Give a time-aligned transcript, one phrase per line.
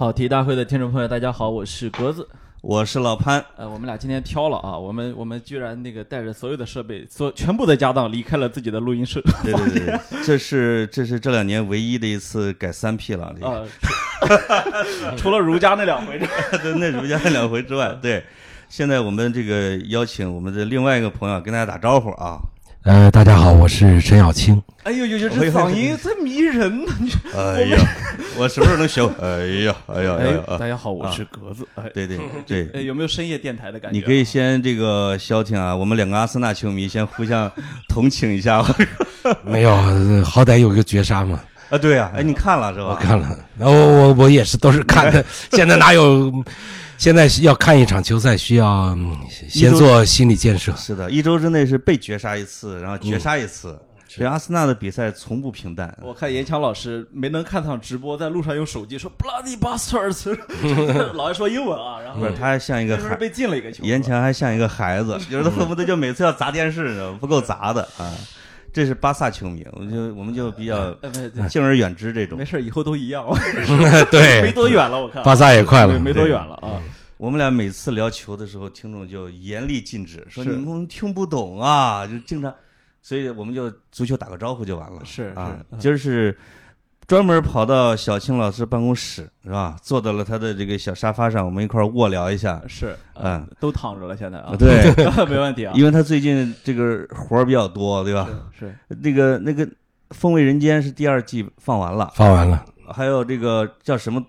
[0.00, 2.26] 跑题大会的听众朋友，大家好，我是格子。
[2.62, 9.22] 我是老潘，呃，我们俩今天挑了啊，我们我们居然那个带着所有的设备，所全部的家当离开了自己的录音室。
[9.44, 13.26] 对对对， 这是这是这两年唯一的一次改三 P 了。
[13.42, 13.60] 啊，
[15.18, 18.24] 除了儒家那两回，对， 那儒家那两回之外，对，
[18.70, 22.40] 现在我们这个邀请我们的另外一个朋友跟大家打招呼啊。
[22.84, 24.60] 呃，大家好，我是陈小青。
[24.84, 26.92] 哎呦呦呦，这嗓音真迷人呢！
[27.36, 27.78] 哎呀，
[28.38, 29.06] 我什么时候能学？
[29.20, 31.66] 哎呀，哎呀，哎呀，大家好，我是格子。
[31.74, 33.98] 哎，对对对， 哎，有没有深夜电台的感觉？
[33.98, 37.50] 你可以先这个消停啊，我们两个阿森纳球迷先互相
[37.86, 38.64] 同情一下。
[39.44, 39.76] 没有，
[40.24, 41.38] 好歹有个绝杀嘛。
[41.68, 42.86] 啊，对呀，哎，你看了是吧？
[42.86, 45.22] 我看了，然后我我也是都是看的。
[45.52, 46.32] 现在哪有？
[47.00, 48.94] 现在要看一场球赛，需要
[49.48, 50.70] 先做心理建设。
[50.76, 53.68] 是的，一周之内是被绝杀一次，然后绝杀一次。
[54.06, 55.96] 所以阿森纳的比赛从不平淡。
[56.02, 60.36] 我看严强老师没能看上直播，在路上用手机说 “bloody bastards”，
[61.16, 61.98] 老爱说英文啊。
[62.04, 63.82] 然后他还像一个孩被进了一个球。
[63.82, 68.12] 严强还像一个孩子，有时候恨不得就每次要砸电视，不够砸的啊。
[68.72, 70.92] 这是巴萨球迷，我就我们就比较
[71.48, 72.38] 敬而远之这种。
[72.38, 73.26] 没事，以后都一样。
[74.10, 75.22] 对，没多远了，我看。
[75.22, 76.80] 巴萨也快了，没多远了啊。
[77.16, 82.54] 我们俩每次聊球的时候，听众就严厉禁止，说你们听不懂啊，就经常，
[83.02, 85.02] 所以我们就足球打个招呼就完了。
[85.04, 86.36] 是啊，今儿是
[87.10, 89.76] 专门跑到小青老师办公室，是吧？
[89.82, 92.62] 坐到了他的这个小沙发上，我们一块儿卧聊一下。
[92.68, 94.54] 是，嗯，都躺着了，现在啊。
[94.56, 94.94] 对，
[95.26, 95.72] 没问题啊。
[95.74, 98.28] 因为他最近这个活儿比较多，对吧？
[98.56, 98.72] 是。
[98.86, 99.66] 那个那个
[100.10, 102.64] 《风味人间》是第二季放完了，放完了。
[102.94, 104.24] 还有这个叫什么？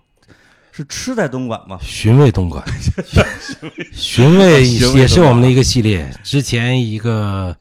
[0.72, 1.78] 是吃在东莞吗？
[1.80, 2.64] 寻味东莞，
[3.94, 6.12] 寻味也是我们的一个系列。
[6.24, 7.56] 之前一个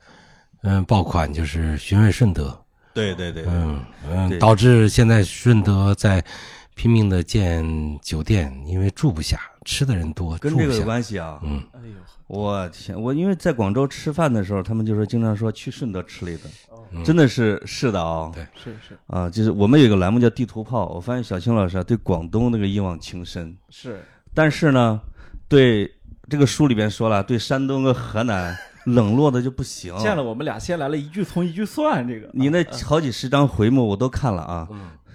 [0.64, 2.60] 嗯爆款就是寻味顺德，
[2.94, 6.24] 对对对，嗯嗯，导致现在顺德在
[6.76, 11.40] 拼命的建酒店，因为住不下，吃的人多，跟这个有关系啊。
[11.44, 11.94] 嗯，哎呦，
[12.28, 16.52] 我天，我因为在广州吃饭的时候，他们就说经常说去顺德吃了一顿。
[17.06, 18.98] 真的是是的啊，对，是是。
[19.08, 24.04] 啊，就是我们有一个栏目叫地图炮，我发现小青老师啊对广东那个一往情深，是，
[24.34, 25.00] 但是呢，
[25.48, 25.90] 对
[26.30, 29.96] 这个书里边说了，对山东和河南冷落的就不行。
[29.98, 32.30] 见了我们俩先来了一句从一句算，这个。
[32.34, 34.68] 你那好几十张回目我都看了啊，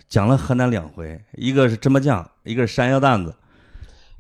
[0.09, 3.35] 讲了河南两回，一个是芝麻酱，一个是山药蛋子。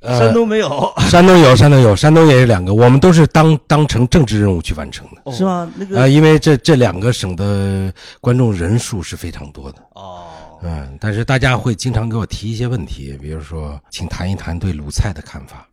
[0.03, 5.69] 山东没有，山东有，山东有，山东也有两个，我们都是当当成政治任务去完成的，是吗？
[5.75, 9.79] 那个啊，因为这这两个省的观众人数是非常多的。
[9.95, 10.27] 哦，
[10.62, 15.67] 嗯，但是大家会经常给我提一些问题，比如说，请谈一谈对鲁菜的看法，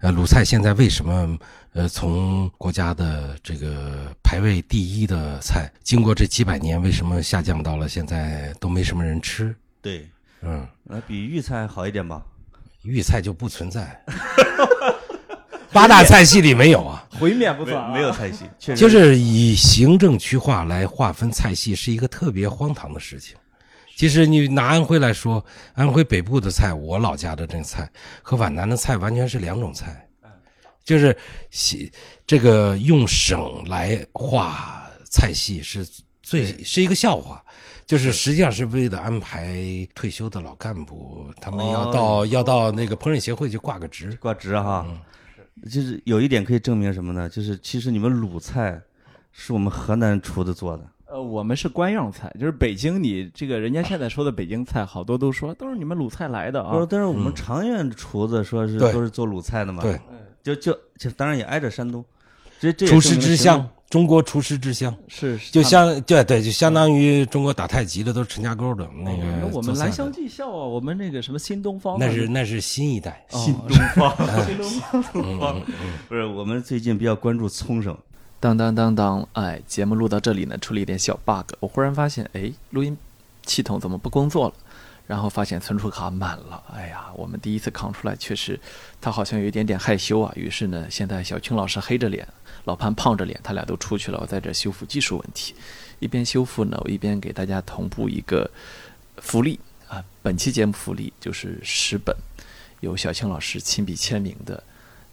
[0.00, 1.38] 呃，鲁菜现在为什么
[1.72, 9.54] 呃从国家的这个排位第一的菜，经过这几百年，为什么下降到了现在都没什么人吃？
[9.80, 10.08] 对，
[10.42, 12.22] 嗯，那比豫菜好一点吧？
[12.82, 14.02] 豫菜就不存在，
[15.72, 23.36] 八大菜系里没有啊，回免不算，没有菜系，确实就是以行政区划来划分菜系是一个特别荒唐的事情。
[23.96, 27.90] 其实你拿安徽来说，安徽北部的菜，我老家的这个菜
[28.22, 30.07] 和皖南的菜完全是两种菜，
[30.88, 31.14] 就是
[31.50, 31.92] 写
[32.26, 35.86] 这个用省来划菜系是
[36.22, 37.44] 最是一个笑话。
[37.84, 39.56] 就是实际上是为了安排
[39.94, 44.86] 退休的老干部，他们要到要到那个烹饪协会去挂个职，挂职哈。
[45.70, 47.28] 就是有一点可以证明什么呢？
[47.28, 48.80] 就是其实你们鲁菜
[49.32, 50.84] 是我们河南厨子做的。
[51.06, 56.86] 呃，我们是官样菜，就是北京你这个人家现在说的北京菜，好多都说都是你们鲁菜来的啊。
[56.90, 59.82] 但是我们长院厨子说是都是做鲁菜的嘛。
[59.82, 59.98] 对，
[60.54, 62.04] 就就就当然也挨着山东，
[62.60, 63.68] 这这厨师之乡。
[63.90, 69.48] 中国厨师之乡是，就相对对，就相当于中国打太极的都是陈家沟的那个。
[69.50, 74.14] 我们兰香技校啊，我们那个什么新东方，那是那是新一代新东方，
[74.44, 75.62] 新东方。
[76.06, 77.96] 不是，我们最近比较关注冲绳。
[78.38, 81.54] 当当当当，哎，节目录到这里呢，出了一点小 bug。
[81.58, 82.94] 我忽然发现，哎，录音
[83.46, 84.54] 系统怎么不工作了？
[85.08, 86.62] 然后发现存储卡满了。
[86.72, 88.60] 哎呀，我们第一次扛出来，确实
[89.00, 90.30] 他好像有一点点害羞啊。
[90.36, 92.28] 于是呢，现在小青老师黑着脸。
[92.64, 94.18] 老潘胖着脸，他俩都出去了。
[94.20, 95.54] 我在这修复技术问题，
[96.00, 98.50] 一边修复呢，我一边给大家同步一个
[99.16, 99.58] 福利
[99.88, 100.04] 啊。
[100.20, 102.14] 本期节目福利就是十本
[102.80, 104.62] 由小青老师亲笔签名的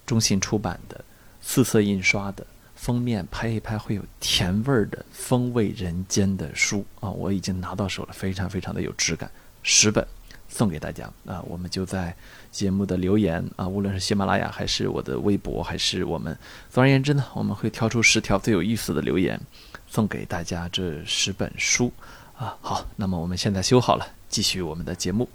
[0.06, 1.02] 中信出版的
[1.42, 2.46] 四色印刷的
[2.76, 9.32] 封面拍一拍会有甜味儿的《风味人间》的书啊，我已经拿到手了，非常非常的有质感，
[9.66, 10.08] 十本。
[10.48, 11.42] 送给大家啊！
[11.48, 12.16] 我们就在
[12.50, 16.38] 节目的留言啊，无论是喜马拉雅还是我的微博，还是我们，
[16.70, 19.38] 总而言之呢，我们会挑出十条最有意思的留言，
[19.86, 21.92] 送给大家这十本书
[22.38, 22.56] 啊。
[22.62, 25.28] 好，那么我们现在修好了，继续我们的节目。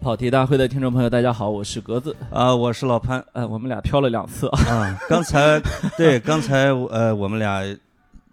[0.00, 2.16] 跑题大会的听众朋友，大家好，我是格子。
[2.30, 4.48] 啊，我是老潘，呃，我们俩飘了两次。
[4.48, 5.60] 啊，刚才
[5.98, 7.62] 对，刚才呃，我们俩，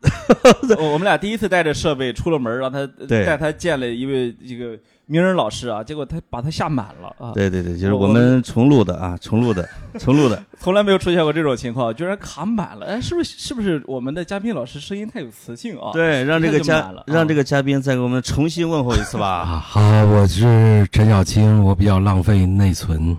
[0.78, 4.78] 我们俩第一次带着设备出了门，让他带他见了一位这个。
[5.10, 7.32] 名人老师啊，结果他把他吓满了啊！
[7.34, 9.66] 对对对，就是我们重录的啊，重录的，
[9.98, 12.86] 重录的， 从来没有出现过这种情况，居然卡满了！
[12.86, 15.92] 哎，是不是是不是我们的嘉宾老师声音太有磁性啊？
[15.94, 19.26] 对，让这个嘉让这个嘉宾再给我们重新问候一次吧。
[19.48, 23.16] 啊，好，我是陈小青，我比较浪费内存。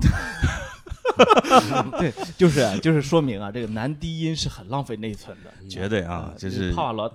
[1.99, 6.73] 对，就是就是说明啊，这个男低音是很浪费内存的， 绝对啊，就是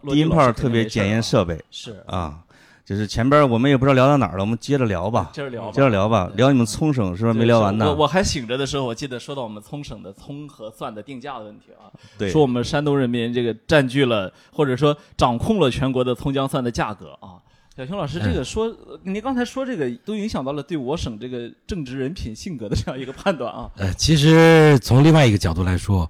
[0.10, 2.40] 低音炮特别检验设备，是啊。
[2.86, 5.30] 就是前边我们也不知道聊到哪儿了，我们接着聊吧。
[5.31, 7.86] 接着聊，接着聊吧，聊你们聪省是不是没聊完呢？
[7.88, 11.88] 我我还醒着的时候，我记得说到我们聪省的葱和蒜的定价的问题啊。
[12.18, 17.40] 对，说我们山东人民这个占据了或者说掌控了全国的葱姜蒜的价格啊。
[17.75, 18.72] 小熊老师，这个说
[19.02, 23.72] 您刚才说这个都影响到了对我省这个正直人品性格的这样一个判断啊。
[23.78, 26.10] 呃，其实从另外一个角度来说，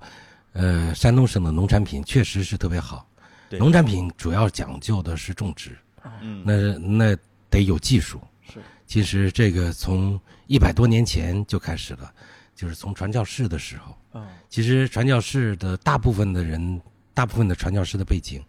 [0.52, 3.08] 呃，山东省的农产品确实是特别好。
[3.50, 5.78] 对，农产品主要讲究的是种植。
[6.22, 7.18] 嗯，那那
[7.50, 8.20] 得有技术。
[8.42, 12.14] 是，其实这个从一百多年前就开始了，
[12.54, 14.20] 就是从传教士的时候。
[14.20, 16.82] 啊，其实传教士的大部分的人，
[17.14, 18.44] 大部分的传教士的背景，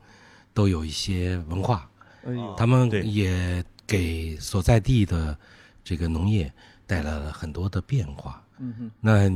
[0.53, 1.89] 都有一些文化。
[2.27, 5.37] 哎他们也给所在地的
[5.83, 6.53] 这个农业
[6.87, 8.43] 带来了很多的变化。
[8.59, 9.31] 嗯哼，那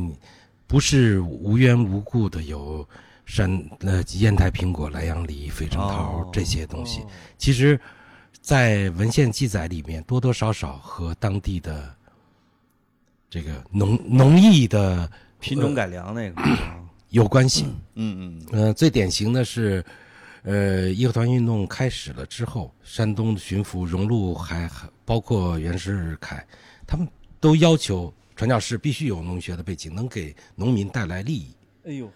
[0.67, 2.87] 不是无缘无故的有
[3.27, 7.03] 山呃烟台苹果、莱阳梨、肥城桃这些东西。
[7.37, 7.79] 其实。
[8.41, 11.95] 在文献记载里面，多多少少和当地的
[13.29, 16.43] 这个农农艺的品种改良那个
[17.11, 17.67] 有关系。
[17.97, 18.47] 嗯嗯。
[18.53, 19.85] 呃，最典型的是，
[20.43, 24.71] 呃，义和团运动开始了之后，山东的巡抚荣禄还
[25.05, 26.47] 包括袁世凯，
[26.87, 27.07] 他们
[27.41, 31.55] 都要求传教士必须有农学的背景，能给农民带来利益。
[31.87, 32.11] 哎呦。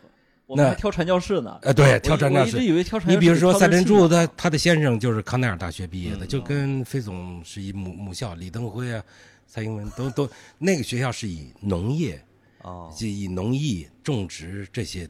[0.55, 1.59] 那挑传教士呢？
[1.63, 2.57] 呃，对，挑传教士。
[2.57, 3.17] 我一直以为挑传教士。
[3.17, 8.35] 你比如说赛珍珠，他他的先生就是康奈尔大学毕业的，就跟费总是一母母校。
[8.35, 9.03] 李登辉啊，
[9.47, 10.29] 蔡英文都都
[10.59, 12.23] 那个学校是以农业，
[12.61, 15.09] 哦，就以农艺种植这些，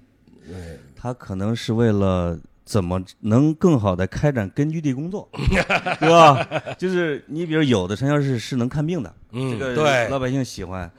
[0.48, 5.28] 呃，他可能是为了怎么能更好的开展根据地工作，
[6.00, 6.46] 对吧？
[6.78, 10.90] 就是你比如有的传教士是能看病的，这个对老百姓喜欢。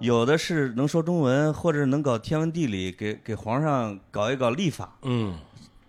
[0.00, 4.96] 有的是能说中文，或者能搞天文地理，给给皇上搞一搞历法。
[5.02, 5.36] 嗯，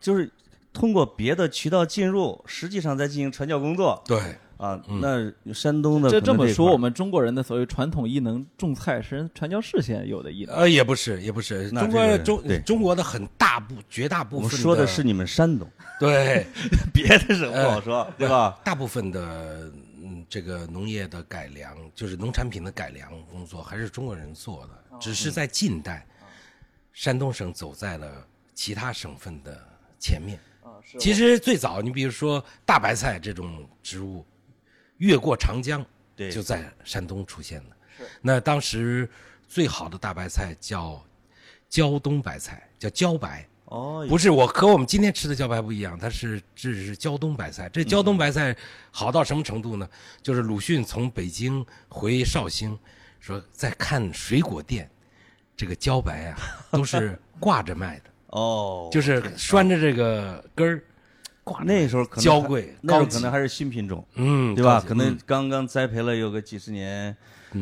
[0.02, 0.32] 就是
[0.74, 4.02] 通过别的渠道进入，实际上在进行传教工作。
[4.08, 4.20] 对
[4.60, 10.56] 啊，那山东的这这么说，我们中国人的所谓传统艺能种菜是传教士先有的艺能？
[10.56, 11.70] 呃，也不是，也不是。
[11.72, 15.66] 中国中中国的很大部绝大部分，我说的是你们山东。
[15.98, 16.46] 对，
[16.94, 18.60] 别的省不好说，对吧？
[18.64, 19.72] 大部分的
[20.04, 20.26] 嗯。
[20.30, 25.00] 这个农业的改良，就是农产品的改良工作，还是中国人做的。
[25.00, 26.06] 只是在近代，
[26.94, 29.60] 山东省走在了其他省份的
[29.98, 30.38] 前面。
[31.00, 34.24] 其实最早，你比如说大白菜这种植物，
[35.00, 35.86] 越过长江，
[36.16, 37.76] 对，就在山东出现了。
[38.22, 39.10] 那当时
[39.50, 41.04] 最好的大白菜叫
[41.68, 43.46] 胶东白菜，叫胶白。
[43.66, 47.70] 哦，不是我和我们今天吃的茭白不一样，它是这是胶东白菜。
[47.70, 48.56] 这胶东白菜
[48.90, 49.88] 好到什么程度呢？
[50.24, 52.76] 就是鲁迅从北京回绍兴，
[53.20, 54.90] 说在看水果店，
[55.56, 56.40] 这个茭白啊
[56.72, 58.06] 都是挂着卖的。
[58.34, 60.84] 哦，就是拴着这个根儿，
[61.50, 64.84] 挂那时候可能娇贵，那时候可能还是新品种，嗯，对吧？
[64.88, 67.16] 可能刚刚栽培了有个几十年，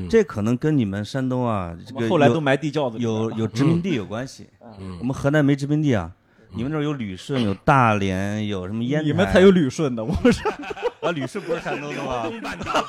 [0.10, 4.48] 这可能跟你们山东啊，这个后来都埋地窖子，有有殖民地有关系。
[4.80, 6.12] 嗯，我们河南没殖民地啊，
[6.52, 9.08] 你们那儿有旅顺，有大连，有什么烟台？
[9.08, 10.42] 你们才有旅顺呢，我们是
[11.00, 12.30] 啊，旅顺不是山东的吗？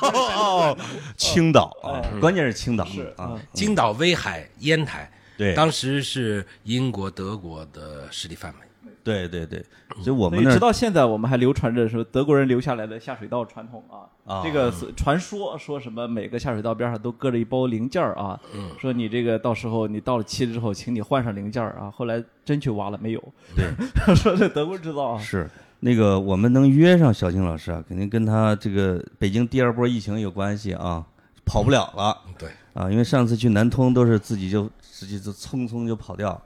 [0.03, 0.77] 哦，
[1.17, 8.68] 青岛啊，关键是青岛是啊，青岛、威海、烟台，对，当时是英国、德国的势力范围。
[9.09, 9.65] 对对对，
[10.03, 14.05] 所以我们那直到现在，我们还流传着说德国人留下来的下水道传统啊。
[14.25, 18.39] 啊，这个传说说什么每个下水道边上都搁着一包零件啊，
[18.79, 21.91] 说你这个到时候你到了期之后，请你换上零件啊。
[21.91, 23.33] 后来真去挖了没有？
[23.57, 23.65] 对，
[24.15, 25.19] 说这德国制造啊。
[25.19, 25.49] 是
[25.81, 31.03] 那个我们能约上小青老师啊，肯定跟他这个北京第二波疫情有关系啊，
[31.47, 32.19] 跑不了了。
[32.39, 36.41] 对啊，因为上次去南通都是自己就直接就匆匆就跑掉。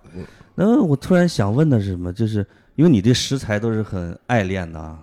[0.54, 2.10] 那我突然想问的是什么？
[2.10, 2.38] 就是
[2.74, 4.98] 因为你对食材都是很爱恋的啊。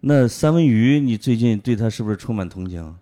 [0.00, 2.96] 那三文鱼，你最近对它是不是充满同情？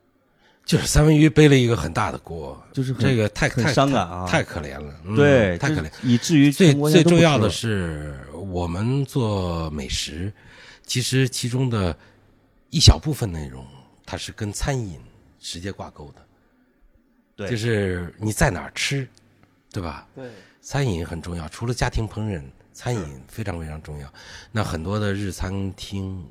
[0.65, 10.33] 就是三文鱼背了一个很大的锅，就是这个太太伤感啊，太可怜了，对，太可怜，以至于最最重要的是，我们做美食，
[10.85, 11.97] 其实其中的
[12.71, 13.65] 一小部分内容，
[14.05, 14.99] 它是跟餐饮
[15.39, 16.27] 直接挂钩的。
[17.41, 19.09] 对就是你在哪儿吃，
[19.73, 20.07] 对吧？
[20.15, 20.29] 对，
[20.61, 22.43] 餐饮很重要，除了家庭烹饪，
[22.73, 24.13] 餐饮非常非常重要。
[24.53, 26.25] 那很多的日餐厅，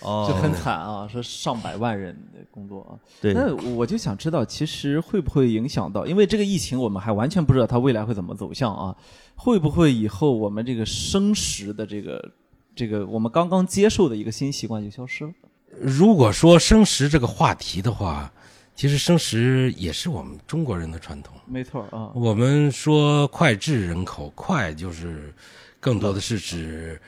[0.00, 2.92] 哦，就很惨啊，说上百万人的工作啊。
[3.20, 6.06] 对那我就想知道，其实会不会影响到？
[6.06, 8.96] 因为这个疫情，我们还完全不知道它未来会怎么走向啊。
[9.34, 12.30] 会不会以后我们这个生食的这个
[12.76, 15.32] 这个我们刚刚接受的一个新习惯就消失了？
[15.80, 18.30] 如果说生食这个话题的话，
[18.74, 21.36] 其实生食也是我们中国人的传统。
[21.46, 25.32] 没错啊，我们说脍炙人口，脍就是
[25.78, 27.00] 更多的是指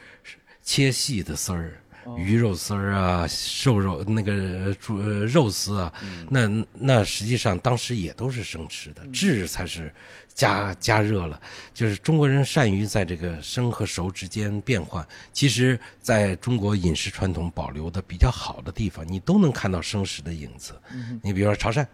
[0.62, 1.80] 切细的丝儿，
[2.16, 5.92] 鱼肉丝儿啊，瘦肉那个猪呃肉丝啊，
[6.28, 9.92] 那那实际上当时也都是生吃的，炙才是
[10.34, 11.40] 加加热了。
[11.72, 15.06] 就是中国人善于在这个生和熟之间变换。
[15.32, 20.74] 其实，在中国饮食传统保留的比较好的地方，你都能看到生食的影子。
[21.22, 21.86] 你比如说潮汕，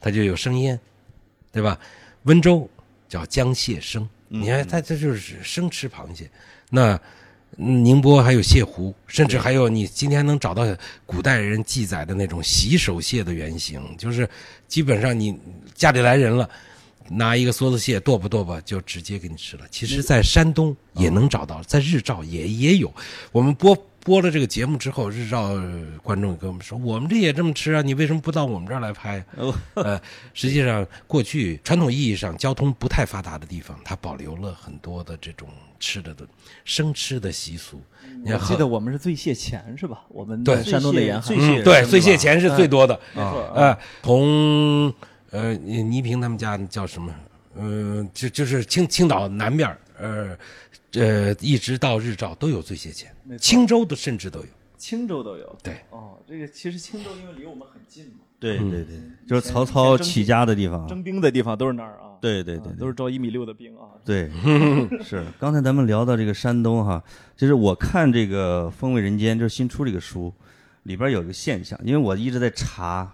[0.00, 0.78] 它就有生腌，
[1.50, 1.78] 对吧？
[2.24, 2.68] 温州
[3.08, 6.30] 叫江蟹生，你看它这就是生吃螃蟹。
[6.68, 7.00] 那
[7.56, 10.64] 嗯宁波还有蟹糊，甚至还有你今天能找到
[11.06, 14.28] 古代人记载的那种洗手蟹的原型，就是
[14.66, 15.38] 基本上你
[15.74, 16.48] 家里来人了。
[17.10, 19.64] 拿一个梭子蟹剁吧剁吧，就直接给你吃了。
[19.70, 22.92] 其实，在山东也能找到，在日照也也有。
[23.32, 29.24] 我们播播了这个节目之后，日照呃观众跟我们说，我们这也这么吃啊，你为什么不到我们这儿来拍？
[29.36, 30.00] 哦呃，
[30.32, 35.48] 实际上，过去传统意义上交通不太发达的地方，它保留了很多的这种
[35.78, 36.26] 吃的的
[36.64, 37.80] 生吃的习俗。
[38.24, 40.00] 你记得我们是醉蟹钳是吧？
[40.08, 42.98] 我们对山东的沿海对，是吧醉蟹钳是最多的。
[43.14, 44.92] 没错从
[45.30, 47.14] 呃倪萍他们家叫什么？
[47.54, 50.38] 呃，就就是青青岛南边儿呃
[50.92, 54.46] 呃，一直到日照都有醉蟹钳没，错青州的甚至都有。
[54.76, 55.58] 青州都有。
[55.62, 60.86] 对，哦，这个其实青州因为离我们很近嘛，对对对，就是曹操起家的地方。
[60.86, 62.16] 征兵的地方都是那儿啊。
[62.20, 63.94] 对对对啊都是招一米六的兵啊。
[64.04, 64.30] 对，
[65.02, 67.02] 是刚才咱们聊到这个山东哈，
[67.36, 70.32] 就是我看这个《风味人间》，就是新出这个书，
[70.84, 73.08] 里边有一个现象，因为我一直在查，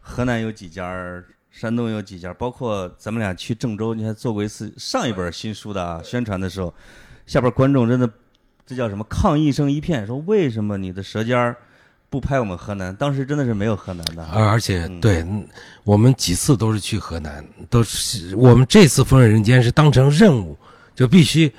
[0.00, 1.24] 河南有几家儿，
[1.58, 6.72] 山东有几家，包括咱们俩去郑州，你还做过一次上一本新书的啊宣传的时候，
[7.26, 8.08] 下边观众真的
[8.64, 11.56] 这叫什么抗议声一片，说为什么你的舌尖儿
[12.08, 12.94] 不拍我们河南？
[12.94, 15.44] 当时真的是没有河南的啊，而而且对，嗯
[15.82, 20.56] 我们几次都是去河南，都是我们这次《风味人间》是当成任务，
[20.94, 21.52] 就必须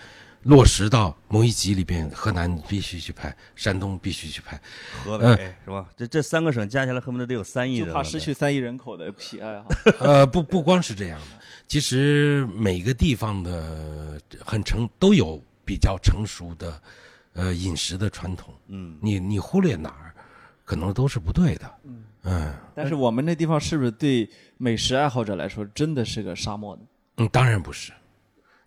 [0.49, 4.59] 落实到某一集里边，河南你必须去拍，山东必须去拍。
[5.03, 5.87] 河北、是吧？
[5.95, 9.67] 这这三个省加起来恨不得得有三亿人，就怕失去三亿人口的喜爱哈。
[10.01, 16.81] 呃，不不光是这样的，其实每个地方的很成都有比较成熟的
[17.33, 20.15] 呃饮食的传统，嗯，你你忽略哪儿，
[20.65, 21.71] 可能都是不对的。
[22.23, 26.81] 嗯但是我们那地方是不是对美食爱好者来说真的是个沙漠呢？
[27.17, 27.91] 嗯，当然不是，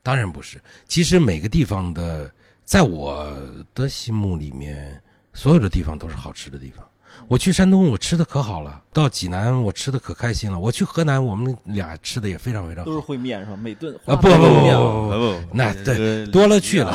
[0.02, 0.60] 当然不是。
[0.86, 2.30] 其实每个地方的，
[2.64, 3.32] 在我
[3.74, 5.00] 的心目里面，
[5.32, 6.84] 所有的地方都是好吃的地方。
[7.28, 12.98] 我去山东，我吃的可好了；到济南，我吃的可开心了；我去河南，我们俩吃的也非常非常都是。
[13.00, 13.56] 烩面是吧？
[13.56, 16.94] 每顿啊，不不不不不不，不那对多了去了，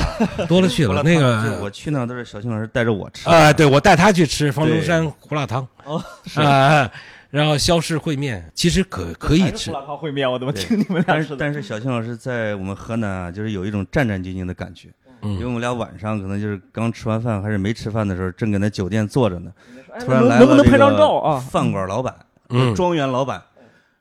[0.50, 1.04] 多了去了。
[1.04, 6.04] 那个我去那都是小青老师带着我吃啊，对我带他去吃方中山胡辣汤哦，
[6.36, 6.92] 啊，
[7.30, 9.78] 然后消失烩面，其实可可以吃还是胡。
[9.78, 11.40] 辣汤烩面，我怎么听你们俩但是说的？
[11.40, 14.90] 但是小青老师在我们河南啊，就是有一种战战兢兢的感觉，
[15.22, 19.52] 因为我嗯，们俩晚上可能就是刚吃完饭还是没吃饭的时候，正搁那酒店坐着呢，
[19.94, 21.40] 哎突然来了能能不能拍这个张照啊？
[21.40, 22.16] 饭馆老板，
[22.50, 23.44] 嗯庄园老板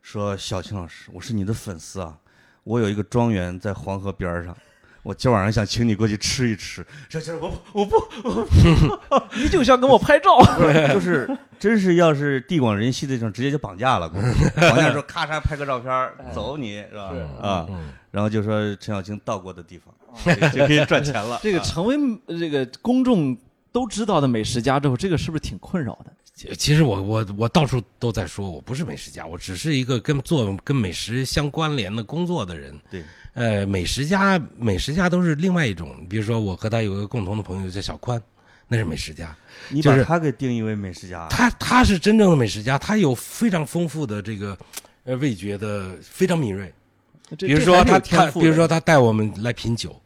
[0.02, 2.16] 说：“小青老师，我是你的粉丝啊，
[2.62, 4.56] 我有一个庄园在黄河边儿上。”
[5.06, 7.48] 我今晚上想请你过去吃一吃，小青，我
[7.84, 10.36] 不，我不， 你就想跟我拍照？
[10.92, 17.12] 就是真是要是地广人稀的地方，直接就绑架了，绑架说咔嚓拍个照片儿走你是吧？
[17.40, 19.94] 啊，嗯然后就说陈小青到过的地方，
[20.50, 21.38] 就可以赚钱了。
[21.40, 21.94] 这个成为
[22.26, 23.36] 呃这个公众
[23.70, 26.10] 都知道的美食家之后，这个是不是挺困扰的？
[26.36, 32.78] 其其实我我我到处都在说，我不是美食家，我只是一个跟做跟美食相关联的工作的人。
[32.90, 33.02] 对，
[33.32, 38.22] 呃，美食家美食家都是另外一种，比如说我和他有个共同的朋友叫小宽，
[38.68, 39.34] 那是美食家。
[39.70, 44.56] 你把他给定义为美食家，他他是真正的美食家，他有非常丰富的这个
[45.04, 46.70] 呃味觉的非常敏锐。
[47.38, 49.98] 比如说他他，比如说他带我们来品酒，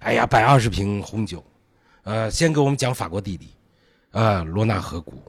[0.00, 1.42] 哎呀，摆二十瓶红酒，
[2.02, 3.48] 呃，先给我们讲法国地理，
[4.10, 5.20] 啊、罗纳河谷，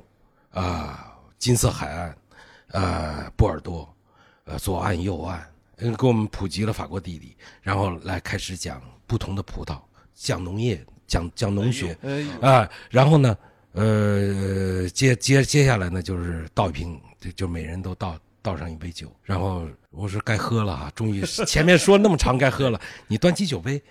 [0.60, 2.16] 啊、金色海岸，
[2.72, 3.88] 呃，波尔多，
[4.44, 5.40] 呃，左岸右岸，
[5.78, 9.80] 嗯，给我们普及了法国地理，然后来开始讲不同的葡萄，
[10.14, 11.98] 讲农业，讲讲农学，
[12.42, 13.38] 啊、然后呢，
[13.72, 23.82] 呃，接接接下来呢，就是倒一瓶，就就每人都倒倒上一杯酒，然后我说该喝了啊，终于前面说那么长该喝了，你端起酒杯，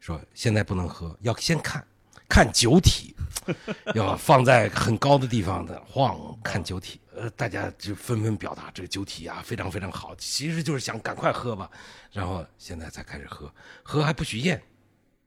[0.00, 1.84] 说现在不能喝，要先看
[2.28, 3.14] 看酒体，
[3.94, 11.70] 要放在很高的地方的晃看酒体，呃，大家就纷纷表达这个酒体啊非常非常好，其实就是想赶快喝吧，
[12.12, 13.52] 然后现在才开始喝，
[13.82, 14.60] 喝还不许咽，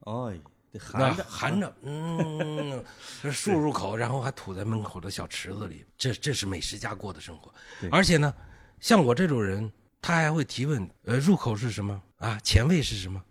[0.01, 0.39] 哎，
[0.71, 2.83] 得含着含着，嗯，
[3.23, 7.53] 这漱入口，然后还吐在门口的小池子里，这这是美食家过的生活。
[7.91, 8.33] 而且呢，
[8.79, 12.39] 像我这种人，他还会提问，呃，入口是什么啊？
[12.43, 13.23] 前味是什么？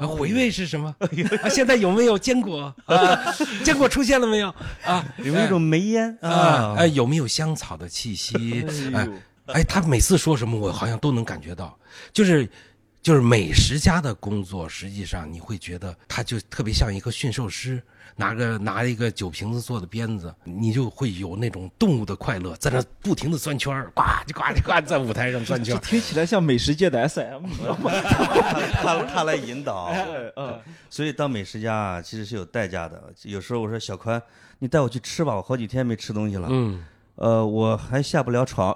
[0.00, 0.94] 啊，回味是什么？
[1.42, 3.34] 啊，现在有没有坚果啊？
[3.62, 4.48] 坚果出现了没有
[4.84, 5.04] 啊？
[5.22, 6.28] 有没有一种煤烟啊？
[6.30, 6.74] 啊？
[6.78, 8.64] 哎，有没有香草的气息？
[8.94, 9.08] 哎
[9.46, 11.76] 哎，他每次说什么，我好像都能感觉到，
[12.12, 12.48] 就是。
[13.02, 17.82] 就是美食家的工作，实际上你会觉得他就特别像一个驯兽师，
[18.16, 25.78] 拿个拿一个酒瓶子做的鞭子，你就会有那种动物的快乐，在那不停的钻圈儿，呱唧呱唧呱，在舞台上钻圈儿。
[25.84, 27.46] 听起来像美食界的 SM？
[28.82, 29.90] 他他来引导，
[30.36, 33.02] 嗯，所以当美食家啊，其实是有代价的。
[33.22, 34.22] 有时候我说小宽，
[34.58, 36.48] 你带我去吃吧，我好几天没吃东西了。
[36.50, 38.74] 嗯，呃，我还下不了床。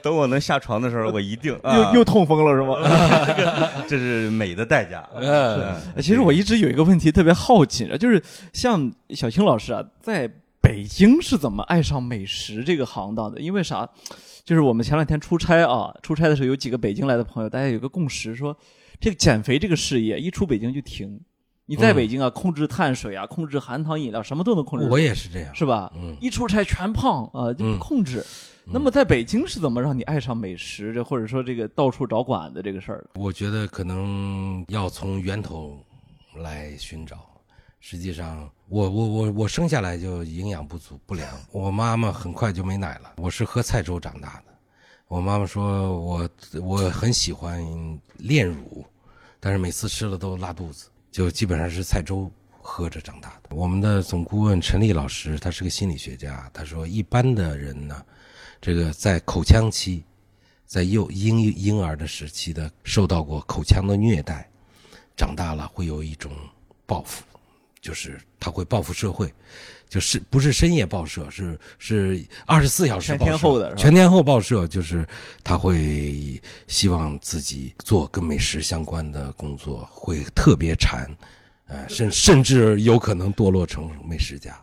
[0.02, 2.76] 等我能下床的时候，我一定啊又又痛风了是吗？
[3.86, 5.06] 这是美的代价。
[5.14, 10.30] 呃，其实我一直有一个问题特别好奇，就是像小青老师啊，在
[10.60, 13.40] 北京是怎么爱上美食这个行当的？
[13.40, 13.88] 因为啥？
[14.44, 18.56] 就是我们前两天出差啊，出差的时候有几个北京来的朋友，大家有个共识说，
[18.98, 21.20] 这个减肥这个事业一出北京就停。
[21.70, 25.88] 你在北京啊，控制碳水啊，控制含糖饮料，什么都能控制，我也是这样，是吧？
[25.94, 28.26] 嗯一出差全胖啊，就不控制。
[28.64, 33.06] 那么在北京是怎么让你爱上美食，这或者说这个到处找馆子这个事儿？
[33.14, 35.78] 我觉得可能要从源头
[36.38, 37.18] 来寻找。
[37.78, 43.12] 实际上，我我我我生下来就营养不足不良，我妈妈很快就没奶了。
[43.18, 44.52] 我是喝菜粥长大的。
[45.06, 46.28] 我妈妈说我
[46.60, 47.64] 我很喜欢
[48.18, 48.84] 炼乳，
[49.38, 53.54] 但是每次吃了都拉肚子，就基本上是菜粥喝着长大的。
[53.54, 58.04] 我们的总顾问陈立老师，他是个心理学家，他说一般的人呢，
[58.60, 60.04] 这个在口腔期，
[60.66, 64.48] 在幼婴婴儿的时期的受到过口腔的虐待，
[65.16, 66.30] 长大了会有一种
[66.86, 67.24] 报复，
[67.80, 69.32] 就是他会报复社会，
[69.90, 75.04] 就是不是深夜报社，是是二十四小时全报社天候的全天候报社，就是
[75.42, 81.10] 他会希望自己做跟美食相关的工作，会特别馋，
[81.66, 84.56] 呃，甚甚至有可能堕落成美食家。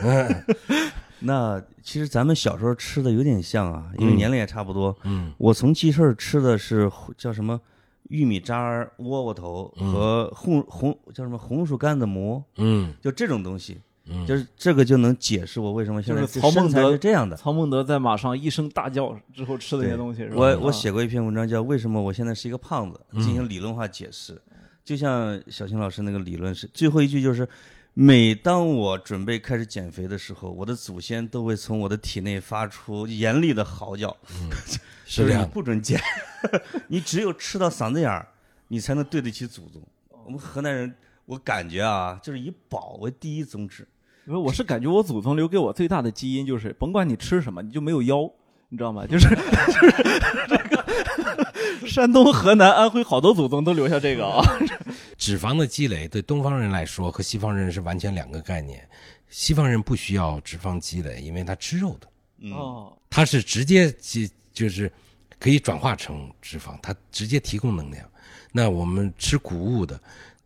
[0.00, 0.44] 嗯
[1.24, 4.96] 那其实咱们小时候吃的有点像啊，因为嗯年龄也差不多。
[5.04, 7.60] 嗯我从记事儿吃的是叫什么
[8.08, 13.78] 玉米渣儿、窝窝头和红红叫什么红薯干子馍，嗯就这种东西。
[14.06, 17.36] 嗯，就是这个就能解释我为什么现在曹孟德是这样的。
[17.36, 20.36] 曹孟德在马上一声大叫之后吃的那些东西是吧？
[20.36, 24.40] 我我啊写过一篇文章叫《为什么我现在是一个胖子》，进行理论化解释。
[24.84, 27.48] 就像小青老师那个理论是，最后一句就是：
[27.94, 34.16] 每当我准备开始减肥的时候，我的祖先都会从我的体内发出严厉的嚎叫，
[35.06, 36.00] 是这样不准减，
[36.88, 38.26] 你只有吃到嗓子眼儿，
[38.66, 39.80] 你才能对得起祖宗。
[40.24, 40.92] 我们河南人，
[41.26, 43.86] 我感觉啊，就是以饱为第一宗旨。
[44.26, 48.30] 因为我是感觉我祖宗留给我最大的基因就是，甭管你吃什么，你就没有腰，
[48.68, 49.04] 你知道吗？
[49.06, 54.40] 就是 就是这个 山东、河南、安徽好多祖宗都留下这个啊。
[55.18, 58.88] 脂肪的积累对东方人来说和西方人是完全两个概念。
[59.28, 62.06] 西方人不需要脂肪积累，因为他吃肉的，
[62.38, 64.92] 嗯，哦，它是直接积就是
[65.38, 68.06] 可以转化成脂肪，它直接提供能量。
[68.52, 69.98] 那我们吃谷物的，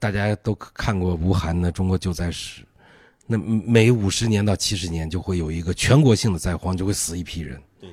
[0.07, 2.63] 大家都看过吴晗的《中国救灾史》，
[3.27, 7.61] 那每五十年到七十年就会有一个全国性的灾荒，就会死一批人。
[7.81, 7.91] 对，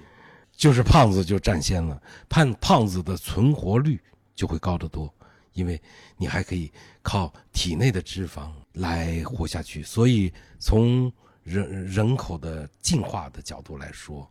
[0.55, 1.99] 就是胖子就占先了，
[2.29, 3.99] 胖胖子的存活率
[4.35, 5.11] 就会高得多，
[5.53, 5.81] 因为
[6.17, 6.71] 你还可以
[7.01, 9.81] 靠体内的脂肪来活下去。
[9.81, 11.11] 所以从
[11.43, 14.29] 人人口的进化的角度来说，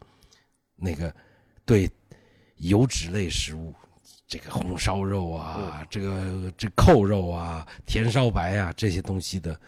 [0.76, 1.14] 那个
[1.64, 1.90] 对
[2.58, 3.74] 油脂类食物，
[4.32, 9.60] 这个红烧肉啊，这个这扣肉啊，甜烧白啊这些东西的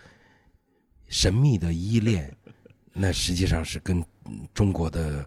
[1.11, 2.35] 神秘的依恋，
[2.95, 5.23] 那实际上是跟嗯中国的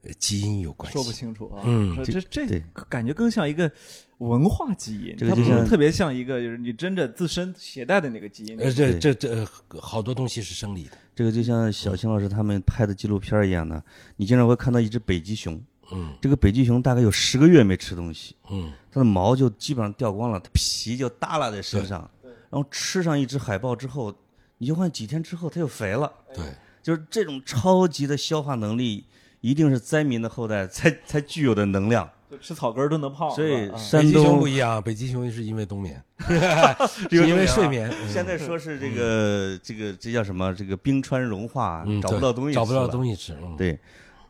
[0.00, 0.94] 呃基因有关系。
[0.94, 1.62] 说不清楚啊。
[1.66, 3.70] 嗯这这感觉更像一个
[4.16, 8.58] 文化基因，它不这个就是像特别像一个就是你真的自身携带的那个基因。
[8.58, 9.46] 呃，这这这
[9.78, 10.96] 好多东西是生理的。
[11.14, 13.84] 这个就像小青老师他们拍的纪录片一样的，
[14.16, 16.14] 你经常会看到一只北极熊，嗯。
[16.20, 18.72] 这个北极熊大概有十个月没吃东西，嗯。
[18.92, 24.14] 它的毛就基本上掉光了，它皮就耷拉在身上，然后吃上一只海豹之后，
[24.58, 26.44] 你就看几天之后它又肥了，对，
[26.82, 29.04] 就是这种超级的消化能力，
[29.40, 32.08] 一定是灾民的后代才 才具有的能量。
[32.30, 36.02] 就吃草根儿都能胖，所以北极熊东不一样，北极熊是因为冬眠，
[37.10, 37.92] 因为睡眠。
[38.08, 40.52] 现在说是这个这个这叫什么？
[40.54, 42.88] 这个冰川融化，嗯，找不到东西，找不到。
[42.88, 43.36] 东西吃。
[43.42, 43.78] 嗯，对，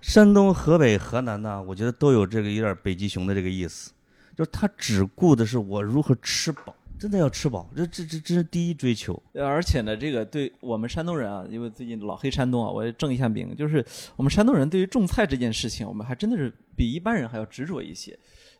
[0.06, 3.90] 山东、河北、河南呢，我觉得都有这个有点北极熊的这个意思，
[4.36, 9.20] 就是他只顾的是我如何吃饱，真的要吃饱，这这这这是第一追求。
[9.32, 13.82] 而且呢，这个对我们山东人啊，因为最近老黑山东啊，我也正一下名，就是
[14.14, 18.16] 我们山东人对于种菜这件事情，我们还真的是比一般人还要执着一些。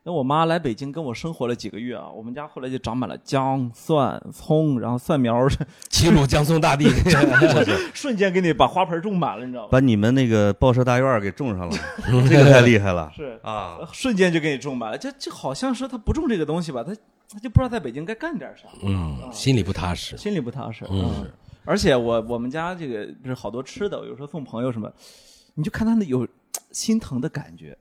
[0.06, 5.48] 那我妈来北京跟我生活了几个月啊，我们家后来就长满了姜、蒜、葱，然后蒜苗
[5.88, 6.86] 齐鲁 江松大地，
[7.94, 9.68] 瞬间给你把花盆种满了，你知道吗？
[9.72, 11.76] 把你们那个报社大院给种上了，
[12.28, 13.10] 这个太厉害了。
[13.16, 14.98] 是啊，瞬间就给你种满了。
[14.98, 16.94] 这这好像是他不种这个东西吧，他
[17.26, 20.18] 他就不知道在北京该干点啥，嗯，心里不踏实。
[20.18, 20.84] 心里不踏实。
[20.90, 21.30] 嗯嗯，
[21.64, 24.92] 而且我我们家这个就是好多吃的，有时候送朋友什么，
[25.54, 26.28] 你就看他那有
[26.72, 27.74] 心疼的感觉。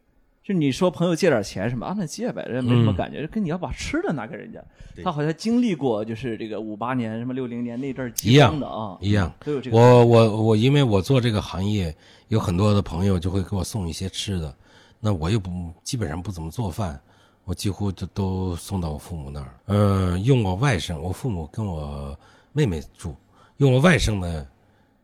[0.44, 3.26] 就你说朋友借点钱什么啊，那借呗，人没什么嗯感觉。
[3.28, 4.62] 跟你要把吃的拿给人家，
[5.02, 9.78] 他好像经历过就是这个五八年什么六零年那阵儿一饥样的啊，一样，都有这个。
[9.78, 11.96] 我我我，因为我做这个行业，
[12.28, 14.54] 有很多的朋友就会给我送一些吃的，
[15.00, 17.00] 那我又不基本上不怎么做饭，
[17.46, 19.56] 我几乎就都送到我父母那儿。
[19.68, 22.18] 呃，用我外甥，我父母跟我
[22.52, 23.16] 妹妹住，
[23.58, 24.48] 用我外甥的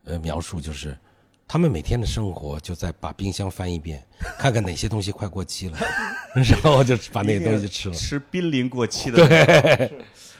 [0.04, 0.94] 呃描述就是，
[1.52, 4.00] 他们每天的生活就在把冰箱翻一遍，
[4.38, 5.76] 看看哪些东西快过期了，
[6.32, 7.94] 然后就把那个东西吃了。
[7.96, 9.26] 吃濒临过期的。
[9.26, 9.90] 对，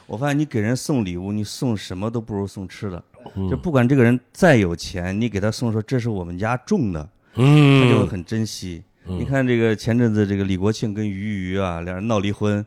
[0.07, 3.03] 我发现你给人送礼物，你送什么都不如送吃的。
[3.51, 7.03] 就不管这个人再有钱，你给他送说这是我们家种的，
[7.35, 8.81] 他就会嗯，很珍惜。
[9.05, 12.65] 你看这个前阵子这个李国庆跟俞渝啊，两人闹离婚，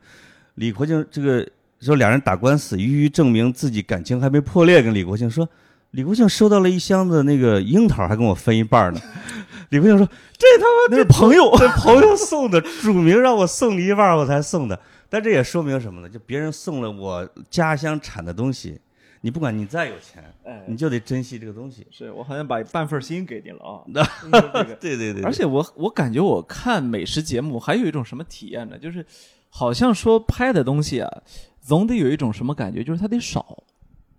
[0.56, 1.48] 李国庆这个
[1.80, 5.48] 说两人打官司，俞渝证明自己感情还没破裂，跟李国庆说，
[5.94, 9.00] 李国庆收到了一箱子那个樱桃，还跟我分一半呢。
[9.70, 14.80] 李国庆说这他妈那是朋友，这 朋友送的，署名让我送你一半儿我才送的。
[15.08, 16.10] 但这也说明什么呢？
[16.10, 18.82] 就别人送了我家乡产的东西，
[19.22, 21.86] 你不管你再有钱，哎，你就得珍惜这个东西。
[21.92, 23.86] 是我好像把半份心给你了啊。
[24.82, 28.80] 对对对，而且我我感觉我看美食节目还有一种什么体验呢？
[28.80, 29.06] 就是
[29.50, 31.22] 好像说拍的东西啊，
[31.62, 33.64] 总得有一种什么感觉，就是它得少，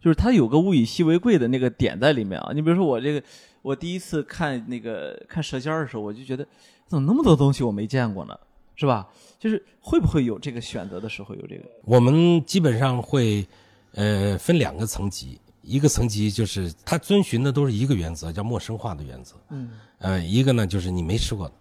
[0.04, 2.52] 就是它有个物以稀为贵的那个点在里面啊。
[2.52, 3.22] 你比如说我这个，
[3.62, 6.46] 我第一次看那个看舌尖的时候，我就觉得
[6.86, 8.38] 怎么那么多东西我没见过呢？
[8.76, 9.08] 是吧？
[9.38, 11.64] 就是会不会有这个选择的时候有这个？
[11.84, 13.46] 我们基本上会，
[13.92, 19.36] 呃，分两个层级，一个层级就是它遵循的都是一个原则，叫陌生化的原则。
[19.48, 21.54] 嗯，呃，一个呢就是你没吃过的，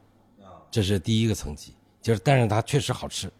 [0.69, 3.32] 这是第一个层级，就是但是它确实好吃。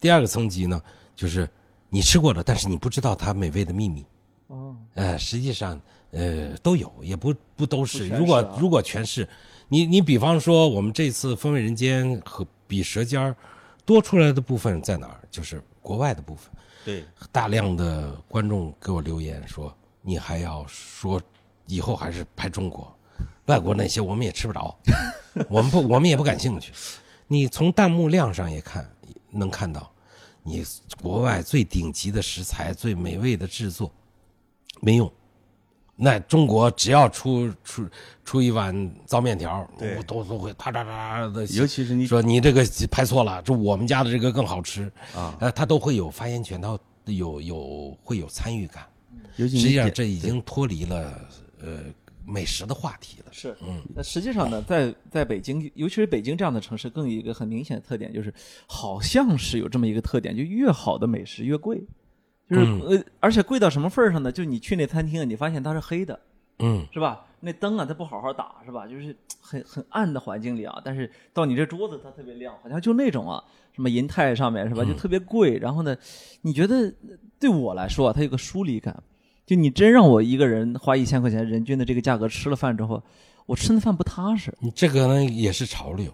[0.00, 0.80] 第二个层级呢，
[1.14, 1.46] 就是
[1.90, 4.02] 你吃过了，但是你不知道它美味的秘密。
[4.50, 8.08] 哦，呃，实际上呃都有，也不不都是。
[8.08, 9.26] 如果如果全是，
[9.68, 13.34] 你你比方说我们这次风味人间和比舌尖儿
[13.86, 15.20] 多出来的部分在哪儿？
[15.30, 16.50] 就是国外的部分。
[16.84, 21.22] 对，大量的观众给我留言说，你还要说
[21.66, 22.92] 以后还是拍中国，
[23.46, 24.76] 外国那些我们也吃不着，
[25.48, 26.72] 我们不我们也不感兴趣。
[27.28, 28.90] 你从弹幕量上也看
[29.30, 29.88] 能看到，
[30.42, 30.64] 你
[31.00, 33.92] 国外最顶级的食材、最美味的制作
[34.80, 35.10] 没用。
[36.02, 37.86] 那中国只要出出
[38.24, 48.86] 出一碗糟面条，我都都会哒哒哒的尤其是你说你这个拍错了，这我们家的这个更好吃啊，呃，他都会有发言权，他有有会有参与感。
[49.36, 51.20] 尤其实际上，这已经脱离了
[51.62, 51.80] 呃
[52.24, 53.26] 美食的话题了。
[53.30, 58.32] 是，嗯，那实际上呢，在在北京，尤其是北京这样的城市，更有一个很明显的特点，就是
[58.66, 61.82] 好像是有这么一个特点，就越好的美食越贵，
[62.50, 64.32] 就是、嗯呃，而且贵到什么份儿上呢？
[64.32, 66.18] 就你去那餐厅啊，你发现它是黑的，
[66.58, 67.24] 嗯，是吧？
[67.40, 68.86] 那灯啊，它不好好打，是吧？
[68.86, 75.56] 就是很很暗的环境里啊，但是到你这桌子它特别亮，好像就那种啊，什么银泰上面是吧，就特别贵。
[75.58, 75.96] 然后呢，
[76.42, 76.92] 你觉得
[77.38, 79.02] 对我来说啊，它有个疏离感。
[79.46, 83.02] 就你真让我一个人花一千块钱人均的这个价格吃了饭之后，
[83.46, 84.54] 我吃那饭不踏实。
[84.60, 86.12] 你这个呢也是潮流，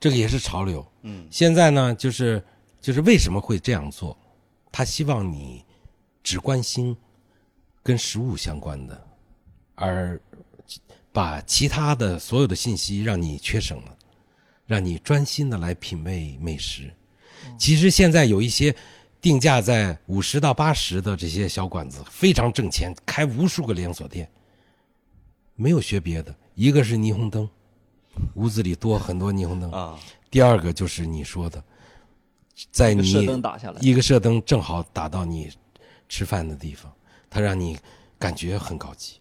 [0.00, 0.84] 这个也是潮流。
[1.02, 2.42] 嗯，现在呢，就是
[2.80, 4.16] 就是为什么会这样做？
[4.72, 5.64] 他希望你
[6.22, 6.96] 只关心
[7.82, 9.06] 跟食物相关的，
[9.74, 10.20] 而
[11.12, 13.96] 把其他的所有的信息让你缺省了，
[14.66, 16.92] 让你专心的来品味美食。
[17.58, 18.74] 其实现在有一些
[19.20, 24.30] 定价在五十到八十的这些小馆子非常挣钱，开无数个连锁店，
[25.56, 27.48] 没有学别的，一个是霓虹灯，
[28.34, 29.98] 屋子里多很多霓虹灯啊，
[30.30, 31.62] 第二个就是你说的，
[32.70, 33.78] 在你一个射灯打下来。
[33.80, 35.50] 一个射灯正好打到你
[36.08, 36.92] 吃饭的地方，
[37.28, 37.78] 它让你
[38.18, 39.14] 感觉很高级。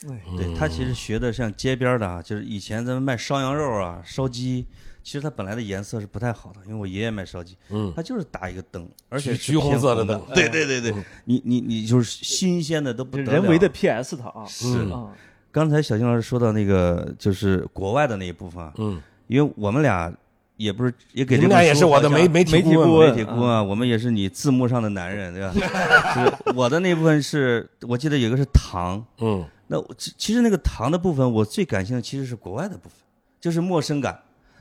[0.00, 0.54] 对。
[0.54, 4.66] 他其实学的像街边的啊，就是以前咱们卖烧羊肉啊、烧鸡，
[5.02, 10.20] 其实它本来的颜色是不太好的，因为我爷爷卖烧鸡，嗯，他就是打一个灯，而且是橘橘红色的灯。
[10.34, 14.86] 对对对对，你你你就是新鲜的都不得了人为的 PS 它啊，是
[15.50, 20.12] 刚才小金老师说到那个就是国外的那一部分啊，嗯，因为我们俩
[20.56, 25.52] 也不是也给你这本们俩也是我的媒媒体媒体顾问媒体顾问啊，我们也是你字幕上的男人，对吧？
[26.14, 32.92] 是我的那部分是我记得有个是糖，嗯那其其实那个糖的部分，我最感兴趣其实是国外的部分，
[33.40, 34.18] 就是陌生感。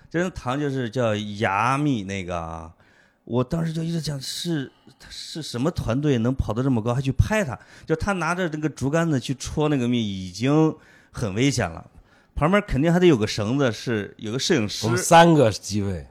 [0.10, 2.71] 这种糖就是叫牙蜜那个啊，
[3.23, 4.71] 我当时就一直讲是
[5.10, 7.58] 是什么团队能跑到这么高，还去拍他？
[7.86, 10.73] 就他拿着那个竹竿子去戳那个蜜，已经
[11.12, 11.86] 很危险了。
[12.36, 14.91] 旁边肯定还得有个绳子，是有个摄影师我。
[14.91, 16.06] 们三个机位，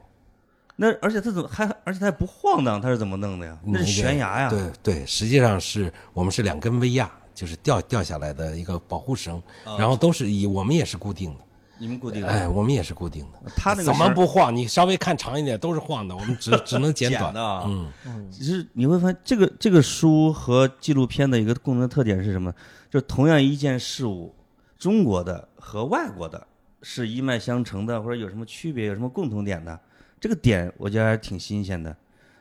[0.75, 3.57] 那而且他怎么还而且他还不晃荡，他是怎么弄的呀？
[3.63, 4.49] 那是悬崖呀。
[4.49, 9.41] 对对，实际上是我们是两根威亚，就是掉掉下来的一个保护绳，
[9.77, 11.39] 然后都是以我们也是固定的，
[11.77, 12.27] 你们固定的。
[12.27, 13.51] 哎，我们也是固定的。
[13.55, 14.53] 他那个怎么不晃？
[14.55, 17.91] 你稍微看长一点都是晃的，我们只 只能剪短剪的啊嗯，
[18.31, 22.51] 其实你会发现，这个这个书和纪录片的一个共同特点是什么？
[22.89, 24.33] 就是同样一件事物，
[24.79, 26.45] 中国的和外国的
[26.83, 29.77] 是一脉相承的，或者有什么区别，有什么共同点的？
[30.19, 31.93] 这个点我觉得还是挺新鲜的。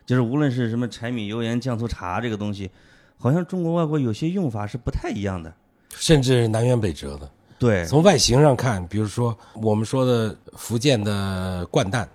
[0.04, 2.70] 就是无论是什么柴米油盐酱醋茶这个东西，
[3.16, 5.52] 好像中国外国有些用法是不太一样的。
[5.88, 7.30] 甚至南辕北辙的。
[7.58, 12.06] 对，从外形上看，比如说我们说的福建的灌蛋，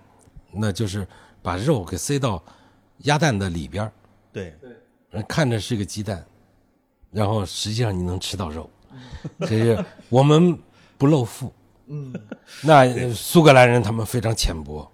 [0.52, 1.04] 那就是
[1.42, 2.40] 把肉给塞到
[2.98, 3.92] 鸭蛋的里边儿
[4.32, 4.54] 对，
[5.10, 6.24] 人看着是个鸡蛋，
[7.10, 8.70] 然后实际上你能吃到肉，
[9.40, 10.56] 这是我们
[11.00, 11.50] 不露腹。
[11.86, 12.12] 嗯，
[12.62, 14.86] 那呃苏格兰人他们非常浅薄，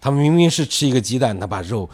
[0.00, 1.88] 他们明明是吃一个鸡蛋，他把肉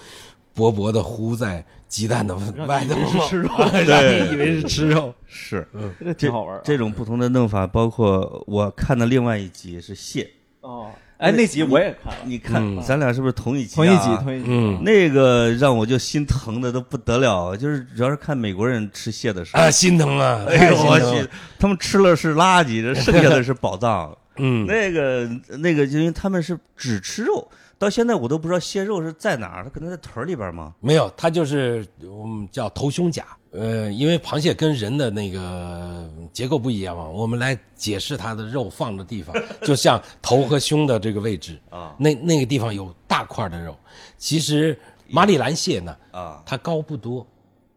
[0.55, 2.35] 薄薄的糊在鸡蛋的
[2.67, 3.51] 外头，是吃肉。
[3.85, 5.13] 让你以为是吃肉。
[5.27, 5.67] 是，
[6.01, 6.63] 这挺好玩啊。
[6.65, 13.77] 这种不同的弄法，包括我看的另外一集是蟹，哦，哎，那集我也看了，你看、嗯咱俩是不是同一集、啊？
[13.77, 14.45] 同一集，同一集。
[14.49, 20.45] 嗯那个让我就心疼的都不得了，就是主要是看美国人吃蟹的时候，啊，心疼啊！
[20.49, 24.15] 哎呦我去，他们吃了是垃圾，这剩下的是宝藏。
[24.39, 27.47] 嗯，那个那个，因为他们是只吃肉，
[27.79, 30.75] 到现在我都不知道蟹肉是在哪儿，它可能在腿儿里边吗？
[30.81, 33.27] 没有，它就是我们叫头胸甲。
[33.53, 41.59] 呃，因为螃蟹跟人的那个结构不一样嘛，我们来解释它的肉放的地方， 就像头和胸的这个位置。
[41.71, 43.75] 啊，那那个地方有大块的肉。
[44.19, 46.43] 其实马里兰蟹呢，啊。
[46.45, 47.27] 它膏不多，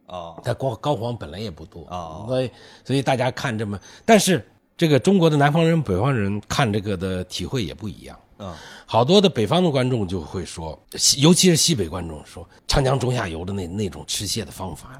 [0.05, 0.35] 啊。
[0.43, 1.85] 它膏膏黄本来也不多。
[1.85, 2.27] 啊。
[2.27, 2.51] 所以
[2.83, 4.45] 所以大家看这么，但是
[4.79, 8.17] 这个中国的南方人、北方人看这个的体会也不一样。
[8.37, 8.55] 啊！
[8.85, 10.81] 好多的北方的观众就会说，
[11.17, 14.91] 尤其是西北观众说，长江中下游的那那种吃蟹的方法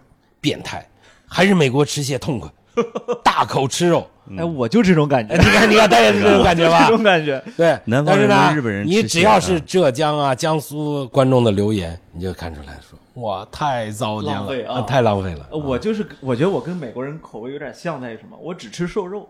[0.42, 0.86] 变态，
[1.26, 2.52] 还是美国吃蟹痛快，
[3.24, 4.06] 大口吃肉。
[4.38, 6.94] 哎，我就这种感觉哎，你，看，你看，他也是这种感觉吧 这？
[6.94, 7.42] 种感觉。
[7.56, 15.48] 对，南方但是呢人跟日本人你只要啊是浙江啊、江苏观众的留言，你就看出来说，哇，太糟践浪费啊了，太浪费了。
[15.50, 18.38] 呃我就是，我觉得我跟美国人口味有点像在于什么？
[18.38, 19.28] 我只吃瘦肉，哦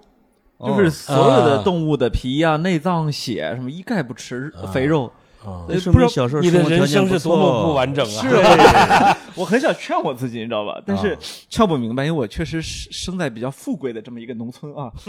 [0.59, 5.11] 就是所有的啊动物的皮啊、内脏、血什么一概不吃肥肉。
[5.45, 8.21] 啊那说不知小时候你的人生是多么不完整啊！
[8.21, 10.81] 是， 哎我很想劝我自己，你知道吧？
[10.85, 14.91] 但是啊劝不明白，因为我确实是生在比较富贵的这么一个农村啊。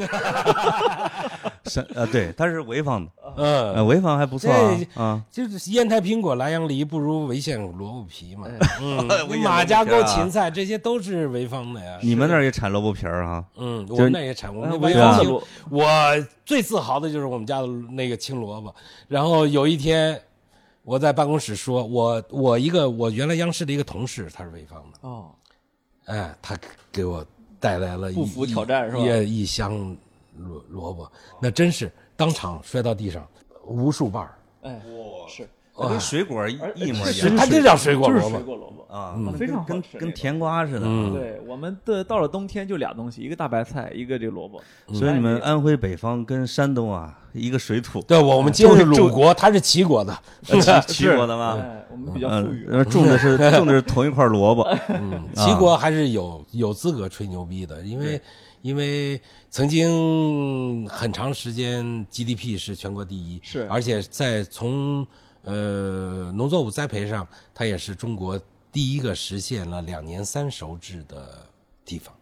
[1.67, 4.51] 是啊，对，他是潍坊的，嗯，呃，潍坊还不错
[4.95, 5.21] 啊。
[5.31, 8.47] 就是烟台苹果、莱阳梨不如潍县萝卜皮嘛。
[8.81, 9.09] 嗯
[9.43, 11.99] 马家沟芹菜这些都是潍坊的呀。
[12.03, 13.45] 你们那儿也产萝卜皮儿啊？
[13.57, 15.89] 嗯，我是们那也产，我们潍坊我
[16.45, 18.75] 最自豪的就是我们家的那个青萝卜。
[19.09, 20.21] 然后有一天，
[20.83, 25.31] 我在办公室说，我我一个我原来央视的一个同事，他是潍坊的，哦，
[26.07, 26.59] 哎，他
[26.91, 27.25] 给我
[27.59, 29.03] 带来了一不服挑战是吧？
[29.05, 29.97] 一一箱
[30.37, 33.29] 萝萝卜，那真是当场摔到地上，
[33.65, 34.39] 无数瓣儿。
[34.63, 34.81] 哎，
[35.29, 38.81] 是，它跟水果一一模一样它就叫水果就是萝卜水果萝卜。
[38.91, 40.81] 啊，非常跟跟甜瓜似的。
[40.85, 44.61] 嗯对，我们的到了冬天就俩东西，一个大白菜，一个这个萝卜。
[44.93, 50.13] 所以你们安徽北方跟山东啊，一个水土，对，我们接的是鲁国，他是齐国的。
[50.43, 51.57] 齐齐国的吗？
[51.63, 52.67] 哎，我们比较富嗯裕，。
[52.69, 54.65] 呃种的是种的是同一块萝卜。
[54.91, 58.21] 嗯，齐国还是有有资格吹牛逼的，因为
[58.63, 65.07] 因为曾经很长时间 GDP 是全国第一，是而且在从
[65.45, 71.47] 呃农作物栽培上，它也是中国第一个实现了两年三熟制的
[71.85, 72.15] 地方。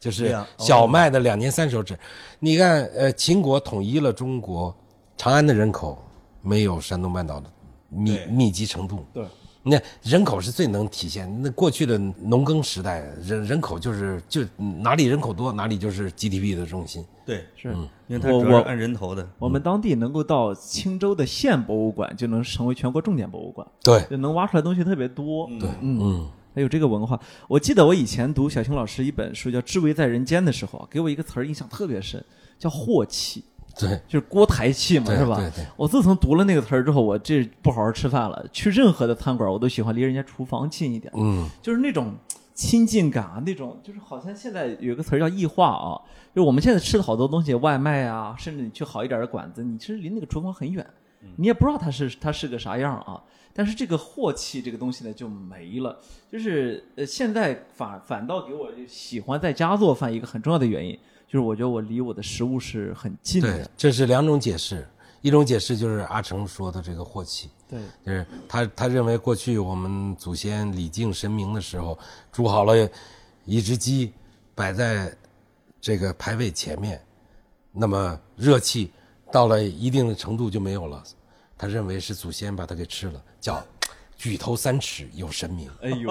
[0.00, 1.98] 就是小麦的两年三熟制，
[2.38, 4.72] 你看，呃，秦国统一了中国，
[5.16, 6.00] 长安的人口
[6.40, 7.50] 没有山东半岛的
[7.88, 9.26] 密密集程度，对，
[9.60, 11.28] 那人口是最能体现。
[11.42, 17.04] 那过去的农耕时代，人人口就是就哪里人口多，哪里就是 GDP 的中心。
[17.28, 17.68] 对，是
[18.06, 19.28] 因为它主要是按人头的。
[19.38, 25.46] 我们当地能够到青州的县博物馆，就能成为全国重点博物馆，对就能挖出来东西特别多。
[25.60, 27.20] 对，嗯，嗯，还有这个文化。
[27.46, 32.24] 我记得我以前读小青老师一本书叫《知为在人间》的时候啊，给我一个词儿印象特别深，
[32.58, 33.44] 叫镬气，
[33.78, 35.36] 对就是锅台气嘛，是吧？
[35.36, 38.42] 对对我自从读了那个词儿之后，我这不好好吃饭了。
[38.50, 42.14] 去任何的餐馆，我都喜欢离人家厨房近一点，嗯，就是那种
[42.58, 45.94] 亲近感啊，那种就是好像现在有一个词儿叫异化啊，
[46.34, 50.84] 就是我们现在吃的好多东西，外卖啊，甚至你去好一点的馆子，你其实离那个厨房很远，
[51.36, 53.22] 你也不知道它是它是个啥样啊。
[53.54, 55.96] 但是这个镬气这个东西呢就没了，
[56.32, 64.84] 就是呃现在反反倒给我喜欢在家做饭一个很重要的原因，就是我觉得我离我的食物是很近对的。，这是两种解释。
[65.20, 71.98] 一种解释就是阿成说的这个镬气，对，就是他他认为过去我们祖先礼敬神明的时候，
[72.32, 72.88] 煮好了
[73.44, 74.12] 一只鸡，
[74.54, 75.14] 摆在
[75.80, 77.00] 这个牌位前面，
[77.70, 78.90] 那么热气
[79.30, 81.02] 到了一定的程度就没有了。
[81.56, 83.62] 他认为是祖先把它给吃了，叫
[84.16, 85.70] 举头三尺有神明。
[85.82, 86.10] 哎呦，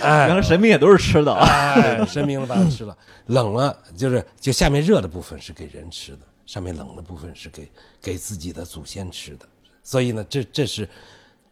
[0.00, 1.44] 哎原来神明也都是吃的啊。
[1.46, 9.46] 哎，神明把它吃了，冷了就是就下面热的部分是给人吃的，上面冷的部分是给给自己的祖先吃的。
[9.86, 10.88] 所以呢，这这是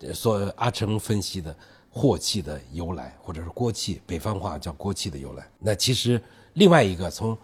[0.00, 1.54] 呃所阿成分析的
[1.88, 5.48] 霍气的由来，或者是锅气，北方话叫锅气的由来。
[5.60, 6.20] 那其实
[6.54, 7.38] 另外一个从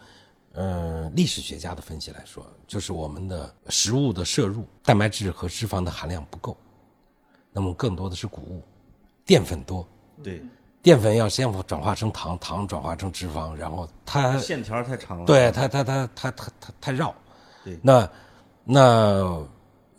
[0.53, 6.57] 呃历史学家的分析来说，就是我们的食物的摄入蛋白质和脂肪的含量不够，
[7.53, 8.61] 那么更多的是谷物，
[9.25, 9.87] 淀粉多。
[10.25, 10.43] 对，
[10.83, 15.25] 淀粉要先转化成糖，糖转化成脂肪，然后它线条太长了。
[15.25, 17.15] 对它它它它它它太绕。
[17.65, 18.11] 对那
[18.65, 19.47] 那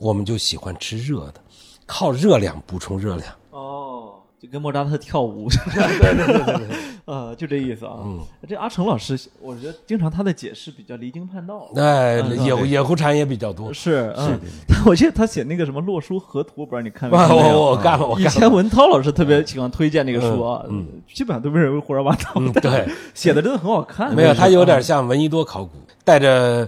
[0.02, 1.36] 我们就喜欢吃热的，
[1.86, 3.32] 靠热量补充热量。
[3.52, 7.98] 哦，就跟莫扎特跳舞， 对对对对对，呃，就这意思啊。
[8.04, 11.70] 嗯，这阿成老师，我觉得经常他的解释比较离经叛道。
[11.76, 13.72] 哎，嗯野野狐禅也比较多。
[13.72, 17.52] 是，是，但我记得他写那个什么《洛书河图》，不知道你看没看我过？
[17.52, 18.40] 我我干了，我以干了。
[18.40, 20.66] 前文涛老师特别喜欢推荐那个书啊，
[21.14, 24.16] 基本上都被认为胡说八道，对， 写的真的很好看。
[24.16, 26.68] 没有，他有点啊像闻一多考古，带着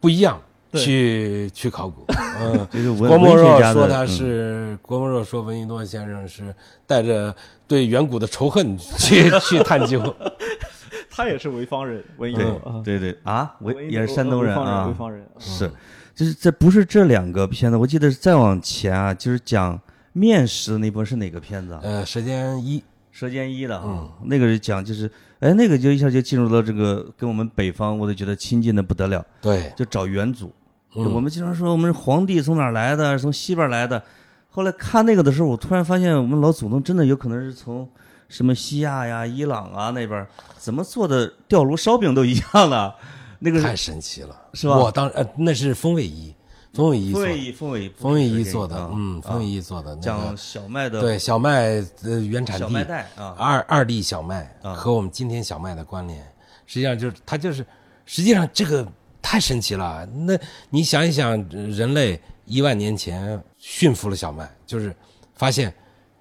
[0.00, 0.44] 不一样对
[0.78, 2.04] 去去考古。
[2.40, 6.54] 嗯，这个郭沫若说他嗯是郭沫若说闻一多先生是
[6.86, 7.34] 带着
[7.68, 10.02] 对远古的仇恨去 去探究。
[11.16, 15.22] 他也是潍坊人，文艺对多啊，对对啊，我文艺也是山东人潍坊啊潍，坊人。
[15.22, 15.70] 啊是，
[16.12, 19.80] 就是这不是这两个片子，我记得再往前啊，就是讲
[20.12, 21.80] 面食的那部是哪个片子啊？
[21.84, 22.82] 呃，舌尖一，
[23.12, 25.08] 舌尖一的啊，嗯那个是讲就是，
[25.38, 30.52] 哎，那个就一下就进入到这个跟我们北方，我都觉得亲近的不得了，对，就找元祖。
[30.94, 34.02] 我们经常说我们皇帝从哪儿来的，从西边来的。
[34.48, 37.88] 后来看那个的时候，我突然发现我们老祖宗真的有可能是从
[38.28, 40.24] 什么西亚呀、伊朗啊那边
[40.56, 42.94] 怎么做的吊炉烧饼都一样的，
[43.40, 44.76] 那个太神奇了，是吧？
[44.76, 46.32] 我当呃，那是风味一，
[46.72, 56.20] 风味一风味一风味风味一一做的，嗯，风味一一做的那讲，小麦的对小麦呃原产小麦地带啊，二二地小麦啊和我们今天小麦的关联，
[56.66, 57.66] 实际上就是它就是，
[58.06, 58.86] 实际上这个
[59.24, 60.04] 太神奇了。
[60.04, 64.94] 那你想一想，人类一万年前驯服了小麦，就是
[65.34, 65.72] 发现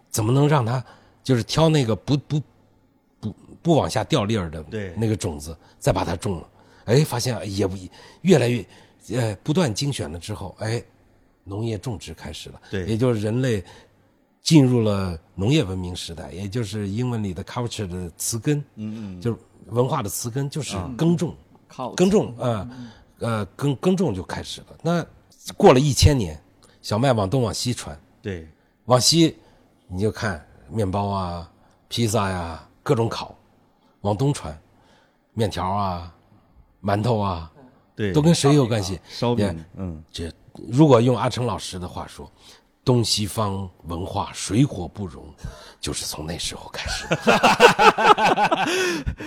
[0.09, 0.83] 怎么能让它
[1.21, 2.41] 就是挑那个不不
[3.19, 4.93] 不不往下掉粒儿的对。
[4.95, 6.49] 那个种子，再把它种了，
[6.85, 7.77] 哎，发现也不
[8.21, 8.65] 越来越
[9.09, 10.81] 呃不断精选了之后，哎，
[11.43, 12.85] 农业种植开始了，对。
[12.85, 13.61] 也就是人类
[14.41, 19.37] 进入了农业文明时代，也就是英文里的 culture 的词根，嗯嗯，就是
[19.67, 21.35] 文化的词根，就是耕种，靠
[21.95, 22.69] 耕种，啊，
[23.19, 24.67] 呃，耕耕种就开始了。
[24.81, 25.05] 那
[25.55, 26.41] 过了一千年，
[26.81, 28.47] 小麦往东往西传，对
[28.85, 29.37] 往西
[29.87, 31.49] 你就看面包啊、
[31.87, 33.35] 披萨呀、各种烤，
[34.01, 34.57] 往东传，
[35.33, 36.13] 面条啊、
[36.81, 37.51] 馒头啊，
[37.95, 38.99] 对，都跟谁有关系？
[39.09, 40.31] 烧也饼，嗯，这
[40.69, 42.31] 如果用阿成老师的话说，
[42.85, 45.23] 东西方文化水火不容，
[45.79, 47.15] 就是从那时候开始的。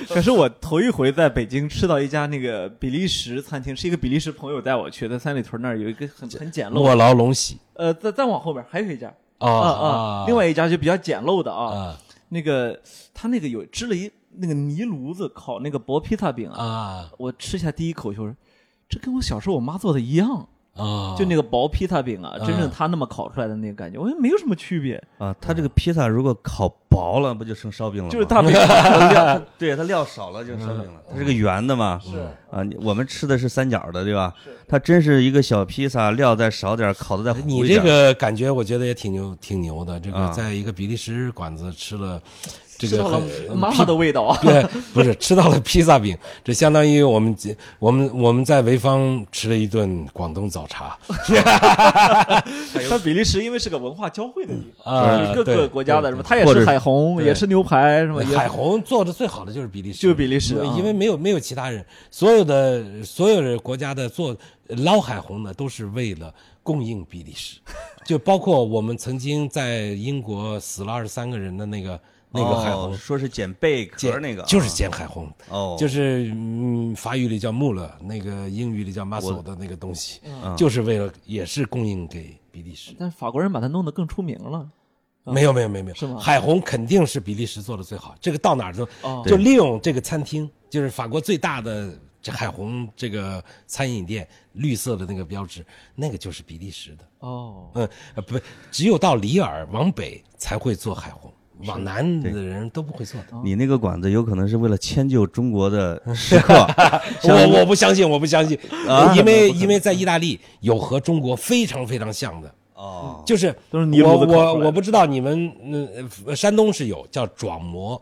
[0.14, 11.98] 可是我头一回在北京吃到一家那个比利时餐厅，是一个比利时朋友带我去，在三里屯那儿有一个很很简陋卧的，劳龙喜呃，再再往后边还有一家啊啊啊，另外一家就比较简陋的啊，啊
[12.28, 12.78] 那个
[13.14, 18.36] 他那个有支了一那个泥炉子烤那个薄披萨饼啊，啊我吃下第一口就说，
[18.86, 20.46] 这跟我小时候我妈做的一样。
[20.76, 28.10] 啊，就那个薄披萨饼啊，嗯真正他那么烤出来的那个感觉，我觉得没有什么区别，啊，它这个披萨如果烤薄了，不就成烧饼了吗？
[28.10, 28.50] 就是大饼
[29.58, 31.02] 对它料少了就烧饼了。
[31.10, 32.18] 它是个圆的嘛，是
[32.50, 34.32] 啊，我们吃的是三角的，对吧？
[34.68, 37.78] 它真是一个小披萨，料再少点，烤的再糊你一点。
[37.80, 39.98] 这个感觉，我觉得也挺牛，挺牛的。
[40.00, 42.20] 这个啊在一个比利时馆子吃了
[42.78, 43.22] 这个很
[43.56, 44.38] 妈妈的味道啊。
[44.42, 44.62] 对，
[44.92, 47.36] 不是吃到了披萨饼，这相当于我们
[47.78, 50.96] 我们我们在潍坊吃了一顿广东早茶
[52.90, 58.22] 但比利时因为是个文化交汇的地方， 啊各个国家的对什么，它也是吃海虹，也吃牛排，什么？
[58.36, 64.36] 海虹做的最好的就是比利时，就是比利时因为啊因为没有没有其他人，所有的所有的国家的做
[64.68, 67.58] 捞海虹呢，都是为了供应比利时，
[68.04, 71.98] 就包括我们曾经在英国死了二十三个人的那个
[72.36, 82.94] 那个海虹哦，说是捡贝壳捡那个啊，就是捡海虹，哦，就是嗯，法语里叫穆勒，那个英语里叫 muscle 的那个东西，嗯就是为了也是供应给比利时。
[82.98, 84.68] 但是法国人把它弄得更出名了。
[85.28, 95.66] 没有没有没有没有，是吗海虹肯定是比利时做的最好，这个到哪儿都、哦就利用这个餐厅，就是法国最大的这海虹这个餐饮店，绿色的那个标志，
[95.96, 97.04] 那个就是比利时的。
[97.18, 98.38] 哦，嗯，呃不，
[98.70, 101.28] 只有到里尔往北才会做海虹，
[101.64, 103.36] 往南的人都不会做的。
[103.42, 106.54] 你那个馆子有可能是为了迁就中国的食客，
[107.24, 115.88] 我我不相信，我不相信，啊因为因为在意大利有和中国非常非常像的，哦，就是都是我我我不知道你们嗯、
[116.26, 118.00] 呃山东是有叫转馍，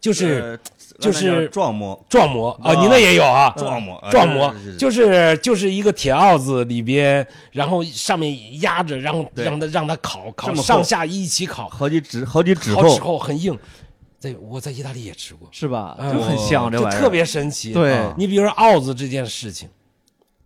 [0.00, 0.58] 就是、
[0.98, 13.58] 就是叫壮馍，壮馍啊，啊你那也有啊，壮馍啊壮馍是是是就是就是一个铁鏊子里边，然后上面压着，然后让它让它烤烤上下一起烤，好几指好几指好指厚，很硬，
[14.18, 15.96] 在我在意大利也吃过，是吧？
[15.98, 17.72] 嗯就很香这玩意儿，就特别神奇。
[17.72, 19.68] 对啊你比如说鏊子这件事情，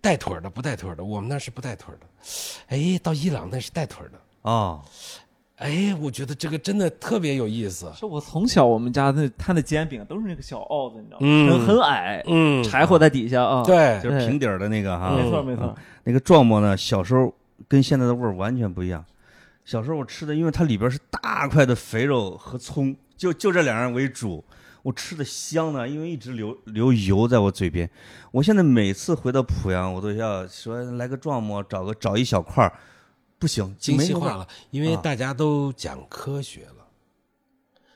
[0.01, 2.07] 带腿儿的不带腿儿的，我们那是不带腿儿的，
[2.69, 4.19] 哎，到伊朗那是带腿儿的。
[4.43, 4.81] 哦，
[5.61, 7.93] 哎，我觉得这个真的特别有意思。
[7.95, 11.27] 是我从小我们家那摊的煎饼都是那个小鏊子，你知道吗？
[11.27, 15.77] 嗯很很矮，嗯，柴火在底下啊。，对，就是平底儿的那个哈，没错没错。
[16.05, 17.35] 那个壮馍呢，小时候
[17.69, 19.05] 跟现在的味儿完全不一样。
[19.63, 24.43] 小时候我吃的，因为它里边是大块的肥肉和葱，就就这两样为主，
[24.83, 27.89] 我吃的香呢，因为一直流流油在我嘴边。
[28.33, 32.73] 我现在每次回到濮阳，我都要说来个壮馍，找个找一小块儿，
[33.41, 35.01] 不行，精细化了，因为啊。
[35.03, 36.87] 大家都讲科学了，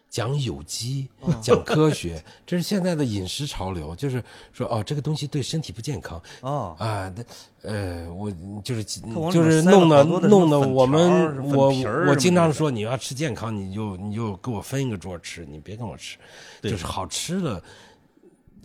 [0.09, 1.07] 讲有机，
[1.43, 8.31] 讲科学，这是现在的饮食潮流，就是说哦，这个东西对身体不健康哦，啊，那呃，我
[8.65, 11.69] 就是就是弄的弄得粉条儿我们我
[12.09, 12.51] 我经常。
[12.51, 16.17] 说你要吃健康，你就你就给我分一个桌吃，你别跟我吃，
[16.63, 17.63] 就是好吃的，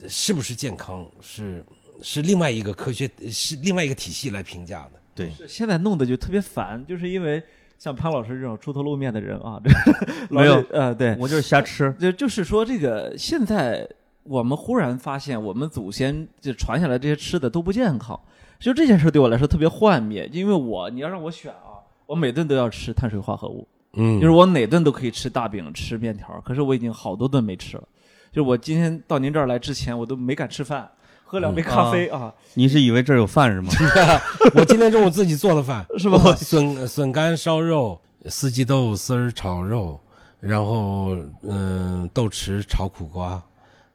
[0.07, 1.65] 是不是健康是
[2.01, 4.99] 是另外一个科学是另外一个体系来评价的。
[5.19, 7.41] 对，现在弄得就特别烦，就是因为
[7.77, 9.69] 像潘老师这种出头露面的人啊，这
[10.33, 11.93] 没有呃，对，我就是瞎吃。
[11.99, 13.87] 就就是说这个现在
[14.23, 18.19] 我们忽然发现，我们祖先就传下来这些吃的都不健康，
[18.59, 27.83] 就这件事对我来说特别幻灭，因为我你要让我选啊，我每顿都要吃碳水化合物，嗯就是我哪顿都可以吃大饼、吃面条，可是我已经好多顿没吃了。
[28.31, 30.87] 就是我今天到您这儿来之前，我都没敢吃饭，
[31.29, 33.71] 喝两杯咖啡啊，你是以为这儿有饭是吗？
[34.55, 36.17] 我今天中午自己做的饭， 是吧？
[36.35, 39.99] 笋笋干烧肉、四季豆丝儿炒肉，
[40.39, 43.39] 然后嗯豆豉炒苦瓜，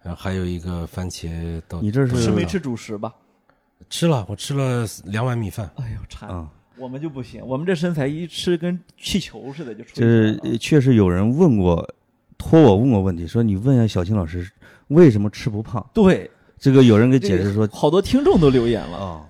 [0.01, 1.81] 然后还有一个番茄豆。
[1.83, 3.13] 你这是是没吃主食吧？
[3.91, 5.69] 吃了，我吃了两碗米饭。
[5.75, 6.29] 哎呦，馋！
[6.29, 10.13] 啊，我们就不行，我们这身材一吃跟气球似的就出去就了。
[10.13, 11.93] 是呃确实有人问过，
[12.39, 14.49] 托我问过问题，说你问一下小青老师
[14.87, 15.85] 为什么吃不胖？
[15.93, 16.31] 对，
[16.65, 18.97] 这个有人给解释说，好多听众都留言了。
[18.97, 19.27] 啊，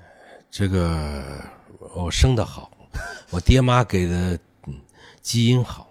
[0.52, 1.20] 这个
[1.96, 2.70] 我生的好，
[3.30, 4.74] 我爹妈给的嗯
[5.20, 5.90] 基因好，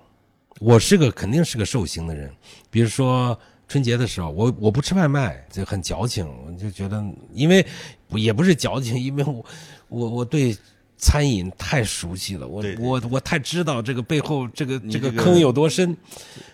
[0.61, 2.33] 我是个肯定是个瘦型的人。
[2.71, 3.37] 比如说
[3.67, 7.65] 春节的时候，我我不吃外卖，就很矫情，我就觉得，因为
[8.11, 9.45] 也不是矫情，因为我
[9.89, 10.55] 我我对。
[11.03, 15.97] 餐饮太熟悉了，我对对我我太知道这个背后这个这个这个坑有多深。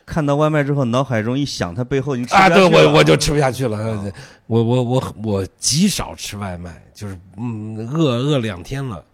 [0.08, 2.50] 看到外卖之后，脑海中一想，它背后你吃啊！
[2.50, 4.12] 对我我就吃不下去了，
[4.48, 9.06] 我我我我极少吃外卖，就是嗯饿饿两天了，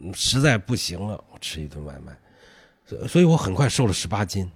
[0.00, 2.12] 嗯实在不行了，我吃一顿外卖，
[2.86, 4.48] 所所以我很快瘦了十八斤，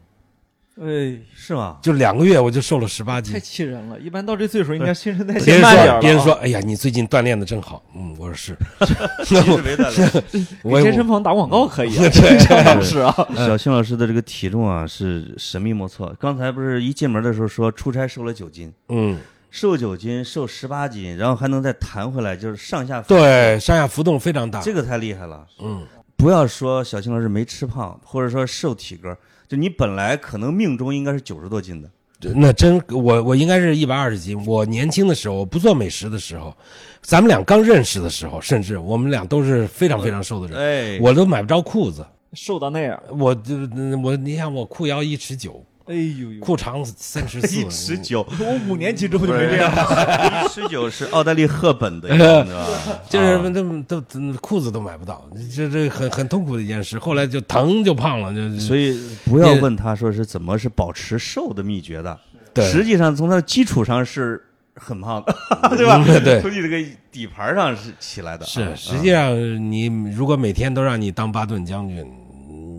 [0.81, 1.79] 哎，是吗？
[1.83, 3.41] 就两个月我就瘦了十八斤太。
[3.41, 3.99] 气人了！
[3.99, 8.57] 一般到这岁数，应该新陈代谢慢点别人说，哎呀，你最近锻炼的正好，嗯，我说是，
[9.25, 10.25] 其实没锻炼。
[10.63, 16.15] 我给健身房打广告可以啊， 对张老师啊，小青老师的这个体重啊是神秘莫测。
[16.21, 19.19] 刚才不是一进门的时候说出差瘦了九斤，嗯
[19.51, 24.61] 瘦九斤、瘦十八斤，然后还能再弹回来，就是上下对，上下浮动非常大。
[24.61, 25.45] 这个太厉害了。
[25.61, 25.85] 嗯，
[26.17, 29.17] 不要说小青老师没吃胖，或者说瘦体格，
[29.49, 31.91] 就你本来可能命中应该是九十多斤的，
[32.35, 34.39] 那真我我应该是一百二十斤。
[34.47, 36.55] 我年轻的时候，我不做美食的时候，
[37.01, 42.05] 咱们俩刚认识的时候，甚至我们俩都是非常非常瘦的人，哎，我都买不着裤子。
[42.35, 43.57] 瘦到那样，我就
[44.03, 49.73] 我你想我裤腰一尺九，哎呦呦，裤长三十四， 一尺九，我五年级之后就没这样。
[50.45, 52.55] 一尺九是奥黛丽·赫本的样子，
[53.09, 53.49] 就是啊。
[53.49, 56.99] 都都都裤子都买不到，这这很很痛苦的一件事。
[56.99, 62.19] 后来就疼就胖了，就所以不要问他说是怎么是保持瘦的秘诀的，
[62.53, 62.71] 对。
[62.71, 64.43] 实际上从他的基础上是
[64.75, 65.35] 很胖的，
[65.77, 66.05] 对吧？
[66.07, 66.41] 嗯对。
[66.43, 66.77] 从你这个
[67.11, 68.45] 底盘上是起来的。
[68.45, 69.35] 啊，是，实际上
[69.71, 72.07] 你如果每天都让你当巴顿将军，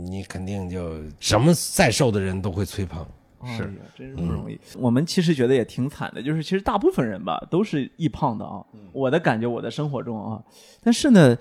[0.06, 3.08] 你肯定就什么再瘦的人都会催胖。
[3.46, 4.60] 是哎，真是不容易。
[4.78, 8.62] 我们其实觉得也挺惨的，就是其实大部分人吧都是易胖的啊。
[8.92, 10.44] 我的感觉，我的生活中啊，
[10.84, 11.38] 但是呢，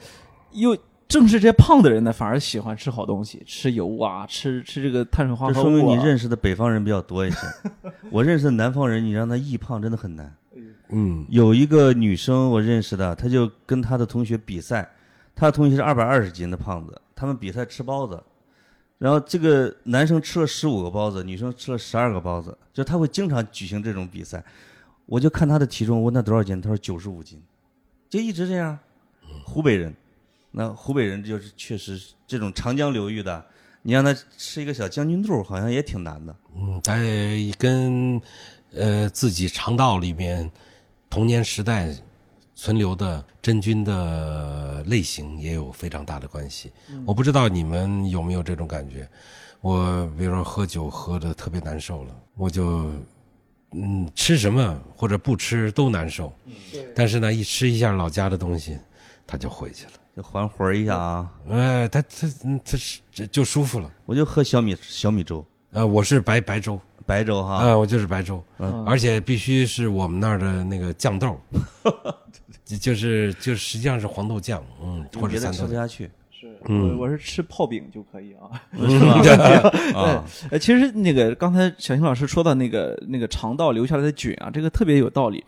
[0.52, 0.76] 又
[1.08, 5.62] 正是这些胖的人呢，反而喜欢吃好东西，吃油啊，吃吃这个碳水化合物、啊。
[5.62, 7.38] 说明你认识的北方人比较多一些。
[8.12, 10.32] 我认识的南方人，你让他易胖真的很难。
[10.90, 14.88] 嗯，有一个女生我认识的，她就跟她的同学比赛，
[15.34, 18.22] 她的同学是二百二十斤的胖子，他们比赛吃包子，
[18.98, 24.44] 然后这个男生吃了十五个包子，女生吃了十二个包子，就他会经常举行这种比赛。
[25.06, 27.40] 我就看他的体重，问他多少斤，他说九十五斤，
[28.10, 28.78] 就一直这样。
[29.44, 29.94] 湖北人，
[30.50, 33.44] 那湖北人就是确实这种长江流域的，
[33.82, 36.34] 你让他吃一个小将军肚，好像也挺难的。
[36.56, 37.00] 嗯，但
[37.58, 38.20] 跟
[38.74, 40.50] 呃自己肠道里面
[41.08, 41.94] 童年时代
[42.60, 46.72] 存留的真菌的类型也有非常大的关系。
[47.06, 49.08] 我不知道你们有没有这种感觉。
[49.60, 52.90] 我比如说喝酒喝的特别难受了，我就
[53.70, 56.32] 嗯吃什么或者不吃都难受。
[56.96, 58.76] 但是呢，一吃一下老家的东西，
[59.24, 59.92] 他就回去了。
[60.16, 61.32] 就还魂儿一下啊！
[61.48, 63.88] 哎，它它嗯它是这就舒服了。
[64.04, 66.80] 我就喝小米小米粥，呃，我是白白粥。
[67.06, 67.54] 白粥哈。
[67.54, 71.40] 啊，我就是白粥，嗯而且必须是我们那儿的那个酱豆，
[72.68, 78.60] 就就是就实际上是黄豆酱，嗯，或者别的三豆吃不下去是，嗯我我是吃泡饼就可以啊。
[78.76, 79.70] 是吧？
[79.98, 85.42] 啊，呃，其实那个刚才小新老师说到那个那个肠道留下来的菌啊，这个特别有道理。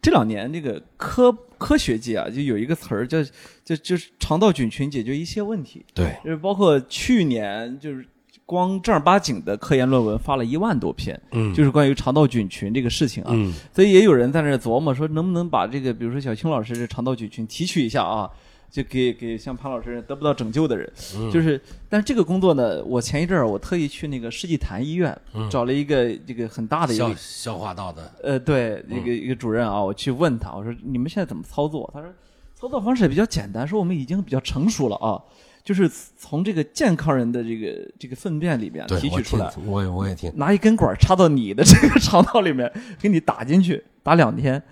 [0.00, 3.18] 这两年这个科科学界啊，就有一个词儿叫
[3.64, 8.06] 就就是肠道菌群解决一切问题，对，就是包括去年就是
[8.48, 13.28] 光正儿八经的科研论文发了一万多篇，嗯，就是关于肠道菌群这个事情啊。
[13.34, 13.52] 嗯。
[13.74, 18.30] 所以也有人在那琢磨说，能不能把这个，比如说小青老师这肠道菌群提取一下啊，
[18.70, 21.30] 就给给像潘老师得不到拯救的人，嗯。
[21.30, 25.14] 就是，但是这个工作呢，我前一阵儿我特意去那个世纪坛医院、
[25.50, 31.90] 找了一个这个很大的一个消化道的，呃，对，一个一个主任啊，我去问他，我说你们现在怎么操作？
[31.92, 32.08] 他说
[32.58, 35.20] 操作方式也比较简单，说我们已经比较成熟了啊，
[35.68, 44.62] 就是从这个健康人的这个这个粪便里边对，我听提取出来，，我也我也听，拿一根管插到你的 这个肠道里面，给你打进去，打两天。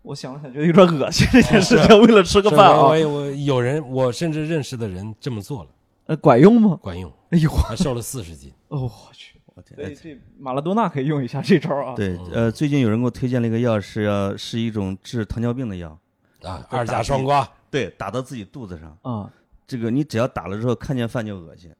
[0.00, 5.68] 我想了想，觉得有点恶心这件事情，为了吃个饭啊我，我有人，我甚至认识的人这么做了，
[6.06, 6.78] 呃，管用吗？
[6.80, 15.98] 管用，哎呦，他瘦了四十斤，哦，我去，我天对，这马拉多纳可以用一下这招啊。，对，呃，最近有人给我推荐了一个药，是要是一种治糖尿病的药，
[16.44, 19.30] 啊，二甲双胍，对，打到自己肚子上，啊，
[19.66, 21.70] 这个你只要打了之后，看见饭就恶心，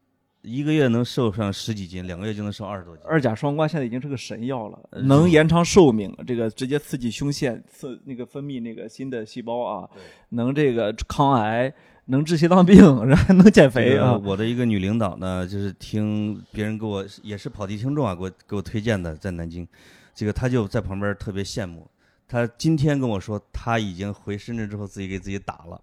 [0.43, 3.05] 一个月能瘦上十几斤，两个月就能瘦二十多斤。
[3.07, 9.89] 二甲双胍现在已经是个神药了，能延长寿命，这个直接刺激胸腺，刺那个分泌那个新的细胞啊，
[10.31, 11.73] 能这个抗癌，
[12.07, 12.77] 能治心脏病，
[13.07, 14.21] 然后还能减肥啊。
[14.25, 19.67] 我的一个女领导呢，就是听别人给我也是跑题听众啊，给我给我推荐的，在南京，
[20.15, 21.87] 这个她就在旁边特别羡慕。
[22.27, 25.81] 她今天跟我说，她已经回深圳之后自己给自己打了，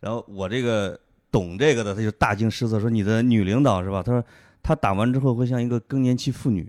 [0.00, 0.98] 然后我这个
[1.36, 4.24] 懂这个的，他就大惊失色说：“你的女领导是吧？”他说
[4.62, 6.66] 她打完之后会像一个更年期妇女，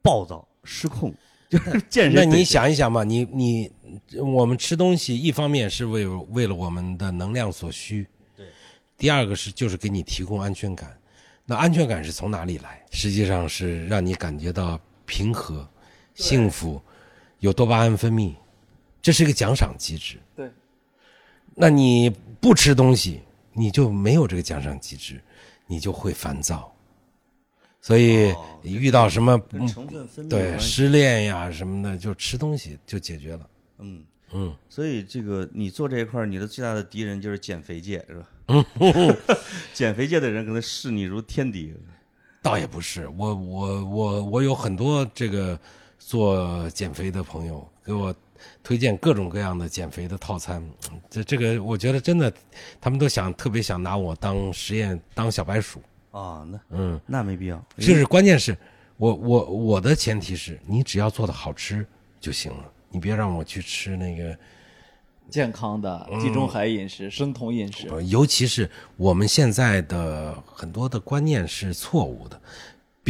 [0.00, 1.12] 暴躁失控，
[1.90, 3.70] 就是那你想一想嘛，你你
[4.18, 8.46] 我们吃东西，一方面是为为了我们的能量所需，对；
[8.96, 10.96] 第二个是就是给你提供安全感。
[11.44, 12.82] 那安全感是从哪里来？
[12.90, 15.68] 实际上是让你感觉到平和、
[16.14, 16.80] 幸福，
[17.40, 18.32] 有多巴胺分泌，
[19.02, 20.16] 这是一个奖赏机制。
[20.34, 20.50] 对，
[21.54, 22.08] 那你
[22.40, 23.20] 不吃东西，
[23.52, 25.20] 你就没有这个奖赏机制，
[25.66, 26.74] 你就会烦躁。
[27.80, 33.48] 所以哦遇到什么跟成分分对失恋呀什么的，就吃东西就解决了。
[33.78, 34.04] 嗯。
[34.32, 38.28] 嗯，所以这个你做这一块儿，你的最大的敌人就是减肥界，是吧？
[39.74, 41.74] 减肥界的人可能视你如天敌。
[42.40, 45.58] 倒也不是，我我我我有很多这个
[45.98, 48.14] 做减肥的朋友给我
[48.62, 50.62] 推荐各种各样的减肥的套餐。
[51.08, 52.32] 这这个我觉得真的，
[52.80, 55.80] 他们都想特别想拿我当实验当小白鼠。
[56.10, 57.64] 啊，那嗯，那没必要。
[57.76, 58.56] 就是关键是
[58.96, 61.86] 我我我的前提是你只要做的好吃
[62.20, 64.36] 就行了，你别让我去吃那个。
[65.30, 72.40] 健康的地中海饮食、生酮饮食，呃尤其是我们现在的很多的观念是错误的。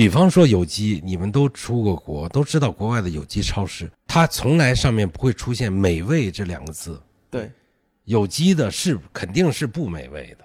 [0.01, 6.99] 比方说有机，你们都出过国，都知道国外的有机超市，它从来上面不会出现“美味”这两个字。
[7.31, 7.51] 对，
[8.07, 10.45] 有机的是肯定是不美味的，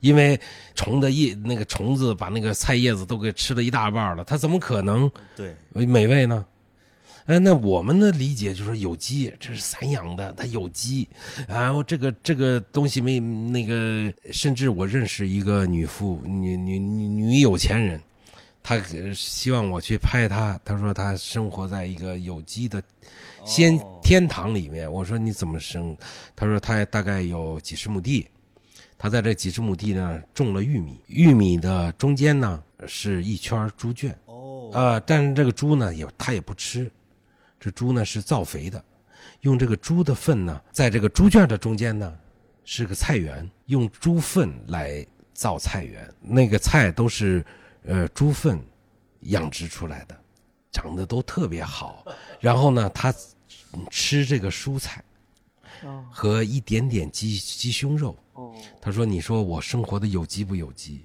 [0.00, 0.40] 因为
[0.74, 6.46] 虫的叶那个虫子把那个菜叶子都给吃了一大半了，它怎么可能对，美味呢？
[7.26, 11.06] 哎，那我们的理解就是有机，这是散养的，它有机，
[11.46, 18.00] 然后这个这个东西没那个，甚至我认识一个女富女女女女有钱人，
[18.66, 22.82] 她呃希望我去拍他，他说他生活在一个有机的
[23.44, 25.96] 先天堂里面，我说你怎么生？
[26.34, 28.26] 他说他大概有几十亩地，
[28.98, 34.12] 他在这几十亩地呢种了玉米，玉米的中间呢是一圈猪圈。
[34.24, 36.90] 哦，啊、但是这个猪呢，也他也不吃，
[37.60, 38.84] 这猪呢是造肥的，
[39.42, 42.12] 用这个猪的粪呢，在这个猪圈的中间呢
[42.64, 47.46] 是个菜园，用猪粪来造菜园，那个菜都是
[47.86, 48.60] 呃猪粪
[49.20, 50.16] 养殖出来的，
[50.70, 52.04] 长得都特别好。
[52.40, 53.14] 然后呢，他
[53.90, 55.02] 吃这个蔬菜
[56.10, 58.16] 和一点点鸡鸡胸肉。
[58.34, 61.04] 哦，他说：“你说我生活的有机不有机？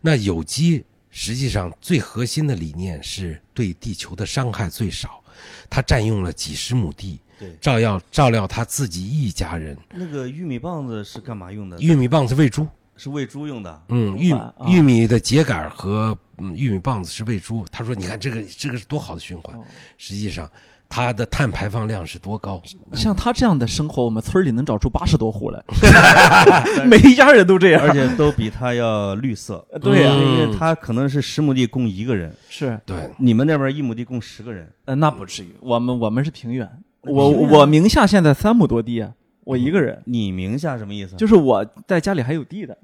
[0.00, 5.22] 那有机实际上最核心的理念是对地球的伤害最少。
[5.70, 9.74] 他占用了几十亩地，对照料照料他自己一家人。
[9.94, 11.80] 那个玉米棒子是干嘛用的？
[11.80, 12.68] 玉米棒子喂猪，
[13.02, 13.82] 是喂猪用的。
[13.88, 17.64] 嗯，玉啊玉米的秸秆和嗯玉米棒子是喂猪。
[17.72, 19.58] 他说：你看这个这个是多好的循环。
[19.96, 20.46] 实际上，
[20.86, 22.60] 它的碳排放量是多高？
[22.92, 25.64] 像他这样的生活，我们村里能找出八十多户来，
[26.84, 27.82] 每一家人都这样。
[27.82, 29.66] 而且都比他要绿色。
[29.80, 34.70] 对呀、嗯因为他可能是十亩地供一个人，是，对，你们那边一亩地供十个人。
[34.84, 36.68] 呃，那不至于，我们我们是平原，
[37.02, 39.10] 我我名下现在三亩多地啊，
[39.44, 41.16] 我一个人，你名下什么意思？
[41.16, 42.76] 就是我在家里还有地的，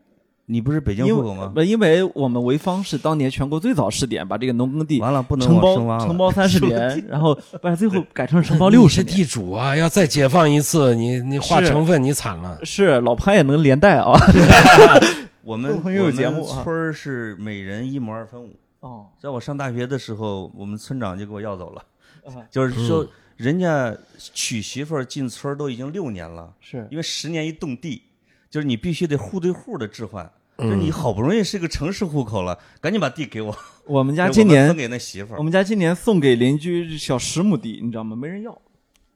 [0.46, 1.52] 你不是北京户口吗？
[1.54, 5.60] 不，因为我们潍坊是当年全国最早试点，把这个农耕地完了，不能承。
[5.60, 9.04] 包承包三十年， 然后把最后改成承包六十是。
[9.04, 9.76] 地主啊！
[9.76, 12.58] 要再解放一次，你你划成分，你惨了。
[12.64, 14.12] 是老潘也能连带啊。
[15.42, 18.50] 我们做朋友我们节目啊村儿是每人一亩二分五。
[18.80, 21.82] 哦，在我上大学的时候，我们村长就给我要走了，
[22.24, 23.06] 啊就是说
[23.36, 28.02] 人家娶媳妇儿进村儿都已经六年了，是因为十年一动地，
[28.50, 30.30] 就是你必须得户对户的置换。
[30.58, 33.54] 就是你好不容易是个城市户口了，赶紧把地给我。
[33.84, 35.42] 我们家今年给那媳妇儿我。
[35.42, 38.16] 们家今年送给邻居小十亩地，你知道吗？
[38.16, 38.58] 没人要，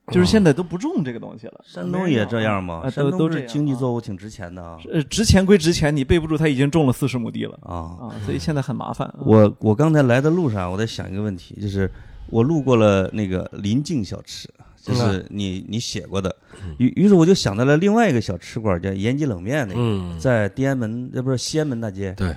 [0.09, 1.65] 就是现在都不种这个东西了。
[1.65, 2.83] 山东也这样吗？
[2.85, 4.77] 啊，山东都是经济作物挺值钱的啊。
[4.93, 9.11] 呃，值钱归值钱，你备不住他已经种了四十亩地了啊，啊，所以现在很麻烦。
[9.21, 11.91] 我我刚才来的路上，我在想一个问题，就是
[12.31, 14.49] 我路过了那个临近小吃，
[14.81, 16.35] 就是你你写过的，
[16.79, 22.13] 于于是我就想到了另外一个小吃馆，叫延吉冷面那个，嗯，在天安门，呃，不是西安门大街。
[22.17, 22.35] 对，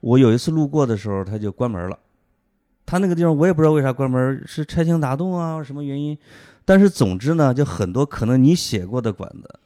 [0.00, 1.98] 我有一次路过的时候，他就关门了。
[2.84, 6.16] 他那个地方我也不知道为啥关门，是拆迁打洞啊，什么原因？
[6.64, 9.58] 但是总之呢，就很多可能你写过的馆子，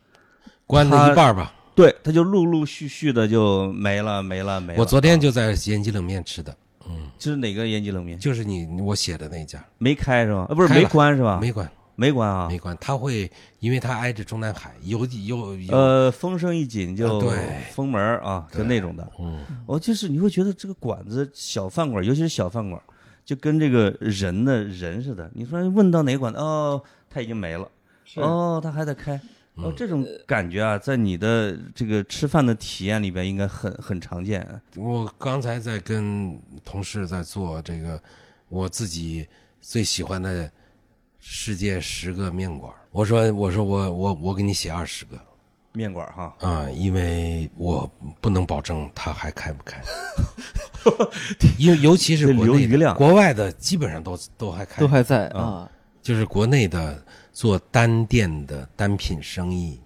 [0.67, 1.55] 关了一半吧。
[1.75, 4.79] 对，他就陆陆续续的就没了，没了，没了。
[4.79, 6.55] 我昨天就在延吉冷面吃的，
[7.19, 8.19] 这是哪个延吉冷面？
[8.19, 10.47] 就是你我写的那家，没开是吧？
[10.49, 11.39] 啊，不是没关是吧？
[11.41, 12.49] 没关没关啊。
[12.49, 13.31] 没关，他会
[13.61, 17.21] 因为他挨着中南海，有有有呃，风声一紧就
[17.71, 19.07] 封门儿啊，就那种的。
[19.19, 22.81] 嗯我就是你会觉得这个馆子小饭馆，尤其是小饭馆，
[23.25, 25.31] 就跟这个人的人似的。
[25.35, 27.69] 你说问到哪个馆子，哦，他已经没了，
[28.17, 29.21] 哦，他还在开。
[29.57, 34.47] 哦，这种感觉啊，在你的这个吃饭的体验里边，应该很很常见。
[34.77, 38.03] 我刚才在跟同事在做这个
[38.49, 39.27] 我自己
[39.61, 40.51] 最喜欢的
[41.19, 45.19] 世界十个面馆，我说我说我我我给你写二十个。
[45.75, 47.91] 面馆哈，啊、因为我
[48.21, 49.81] 不能保证它还开不开，
[51.59, 52.95] 因为尤其是得国内的留余量。
[52.95, 55.67] 国外的基本上都都还开，都还在啊，
[56.03, 57.03] 就是国内的
[57.33, 59.81] 做单店的单品生意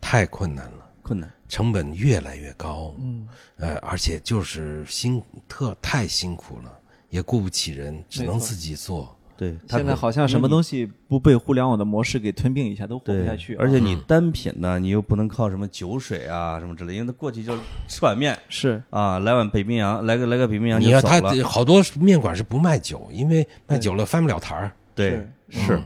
[0.00, 0.86] 太困难了。
[1.02, 1.30] 困难。
[1.48, 3.28] 成本越来越高，嗯，
[3.58, 6.72] 呃，而且就是辛特太辛苦了，
[7.08, 9.16] 也雇不起人，只能自己做。
[9.36, 13.58] 对，现在好像什么东西不被互联网的模式给吞并一下都活不下去啊。
[13.60, 21.20] 而且你单品呢，你又不能靠什么酒水啊什么之类，因为他过去就是吃碗面是啊，来碗北冰洋，来个来个北冰洋你要他。
[21.44, 24.72] 好多面馆是不卖酒，因为卖酒了翻不了台儿。
[24.94, 25.82] 对，是是，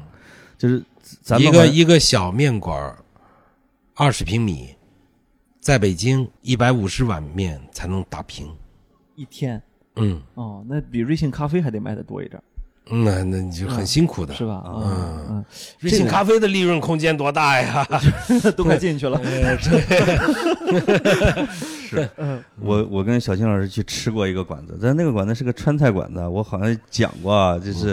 [0.57, 0.83] 就是
[1.23, 2.97] 咱们一个一个小面馆，
[3.95, 4.75] 二十平米，
[5.61, 8.49] 在北京一百五十碗面才能打平。
[9.17, 9.61] 一天
[9.97, 12.43] 嗯，哦，那比瑞幸咖啡还得卖的多一点，
[12.91, 14.47] 嗯那那你就很辛苦的，是？
[14.47, 14.63] 吧？
[14.67, 15.45] 嗯嗯
[15.79, 17.87] 瑞幸咖啡的利润空间多大呀？
[18.31, 19.21] 嗯，都快进去了。
[21.91, 22.09] 是
[22.61, 27.89] 我我跟小青老师去吃过一个馆子，但那个馆子是个川菜馆子，我好像讲过啊，就是、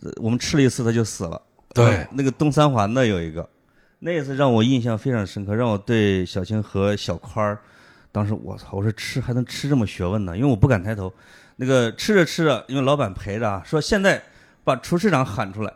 [0.00, 1.40] 呃我们吃了一次他就死了。
[1.74, 3.46] 对那个东三环的有一个，
[3.98, 7.58] 那一次让我印象非常深刻，让我对小青和小宽儿，
[8.12, 11.12] 当时我操，我说吃还能吃这么学问呢，因为我不敢抬头。
[11.56, 14.22] 那个吃着吃着，因为老板陪着啊，说现在
[14.64, 15.72] 把厨师长喊出来，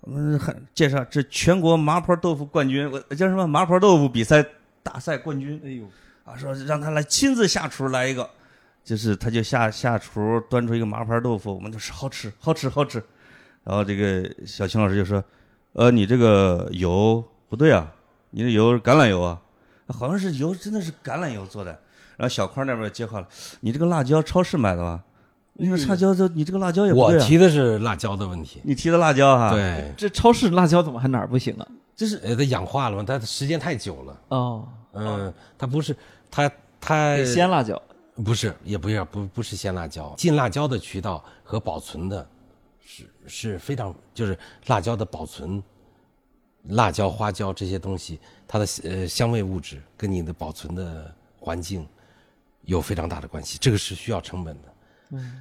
[0.00, 4.44] 我们，喊介绍这全国麻婆豆腐冠军，我叫什么麻婆豆腐比赛
[4.82, 5.60] 大赛冠军。
[5.64, 5.84] 哎呦，
[6.24, 8.28] 啊，说让他来亲自下厨来一个，
[8.82, 13.00] 就是他就下下厨端出一个麻婆豆腐，我们就说好吃好吃好吃。
[13.62, 15.22] 然后这个小青老师就说，
[15.72, 17.92] 呃，你这个油不对啊，
[18.30, 19.40] 你这油是橄榄油啊，
[19.88, 21.70] 好像是油真的是橄榄油做的。
[22.16, 23.28] 然后小宽那边接话了，
[23.60, 25.02] 你这个辣椒超市买的吧？
[25.54, 28.60] 你说辣椒这你这个辣椒也不我对啊，提的是辣椒的问题。
[28.62, 31.66] 你提的辣椒哈，，对，这超市辣椒怎么还哪儿不行啊？
[31.94, 34.20] 就是呃，它氧化了嘛，它时间太久了。
[34.28, 35.94] 哦，嗯，它不是
[36.30, 36.50] 它
[36.80, 37.80] 它鲜辣椒。
[38.24, 42.26] 不是，也不要不不是鲜辣椒，进辣椒的渠道和保存的
[42.92, 44.36] 是是非常，就是
[44.66, 45.62] 辣椒的保存，
[46.70, 48.18] 辣椒、花椒这些东西，
[48.48, 51.86] 它的呃香味物质跟你的保存的环境
[52.62, 54.68] 有非常大的关系，这个是需要成本的。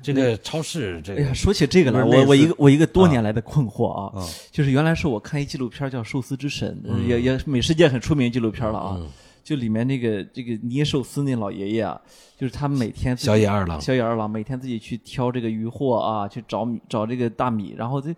[0.03, 9.01] 这个超市这个哎呀，说起这个来，我我一个我一个多年来的困惑啊，啊就是原来是我看一纪录片叫《寿司之神》，呃也也美食界很出名纪录片了啊。
[9.49, 11.99] 就里面那个这个捏寿司那老爷爷啊，
[12.37, 18.15] 就是他每天小野二郎小野二郎每天自己去挑这个鱼货啊，去找米找这个大米，然后这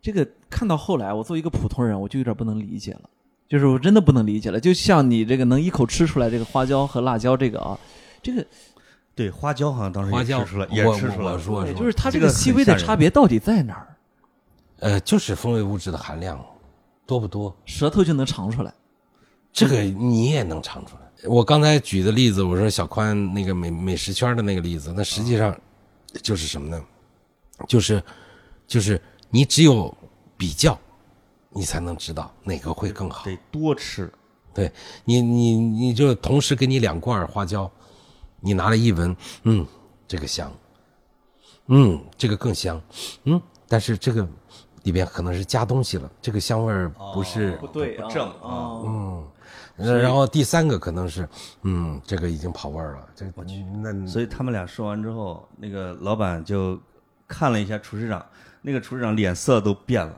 [0.00, 3.10] 这个看到后来，我作为一个普通人，我就有点不能理解了，
[3.48, 4.60] 就是我真的不能理解了。
[4.60, 7.76] 就像你这个能一口吃出来这个花椒和辣椒这个啊，
[8.22, 8.46] 这个
[9.16, 13.96] 对花椒好像当时花椒也吃出来，也吃出来了，我说对就是它这个细微的差别到底在哪儿？
[14.78, 16.40] 呃，就是风味物质的含量
[17.08, 17.52] 多不多？
[17.64, 18.72] 舌头就能尝出来。
[19.52, 21.28] 这个你也能尝出来。
[21.28, 25.54] 我刚才举的例子，我说小宽那个美美食圈的那个例子，那实际上
[26.22, 26.82] 就是什么呢？
[27.68, 28.02] 就是
[28.66, 29.94] 就是你只有
[30.36, 30.78] 比较，
[31.50, 33.24] 你才能知道哪个会更好。
[33.24, 34.10] 得多吃。
[34.52, 34.70] 对
[35.04, 37.70] 你，你你就同时给你两罐花椒，
[38.40, 39.64] 你拿来一闻，嗯，
[40.08, 40.52] 这个香，
[41.66, 42.82] 嗯，这个更香，
[43.24, 44.26] 嗯，但是这个
[44.82, 49.28] 里边可能是加东西了，这个香味儿不是、不对不正啊啊嗯，
[49.80, 51.28] 然后第三个可能是，
[51.62, 53.44] 嗯，这个已经跑味儿了，这个
[53.82, 56.78] 那所以他们俩说完之后，那个老板就
[57.26, 58.24] 看了一下厨师长，
[58.62, 60.14] 那个厨师长脸色都变了，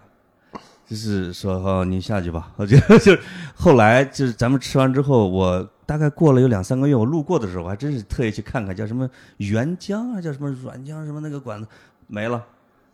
[0.87, 3.21] 就是说：“哦，您下去吧。”我觉得就是
[3.55, 11.69] 后来就是咱们吃完之后，我大概过了有两三个月，我路过的时候，我还真是特意去看看，叫什么原浆啊，叫什么软浆什么那个馆子
[12.09, 12.43] 没了，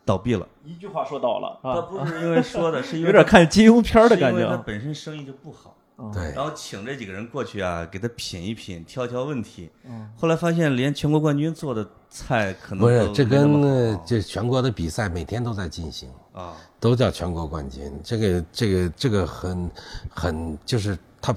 [0.05, 0.47] 倒闭了。
[0.65, 4.63] 一句话说倒了他啊，不是因为说的，是因为有点看金庸片儿的是因为他感觉啊。
[4.67, 5.75] 本身生意就不好。
[6.13, 9.69] 对然后请这几个人过去啊，给他品一品，挑挑问题。
[9.85, 17.93] 嗯后来发现连全国冠军做的菜可能不是这跟这全国的比赛每天都在进行，啊，都叫全国冠军。
[18.05, 19.71] 这个这个这个很
[20.09, 21.35] 很就是他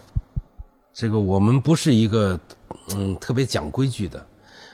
[0.93, 2.39] 这个我们不是一个
[2.89, 4.24] 嗯特别讲规矩的，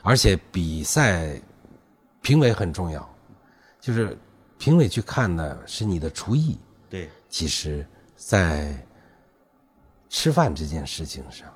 [0.03, 1.39] 而且比赛
[2.21, 3.09] 评委很重要，
[3.79, 4.17] 就是
[4.57, 6.57] 评委去看的是你的厨艺。
[6.89, 7.85] 对，其实，
[8.15, 8.73] 在
[10.09, 11.47] 吃饭这件事情上，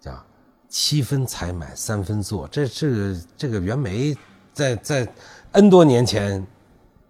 [0.00, 0.24] 叫
[0.68, 2.46] 七分采买三分做。
[2.48, 4.16] 这这个这个袁枚
[4.52, 5.12] 在在
[5.52, 6.46] N 多年前，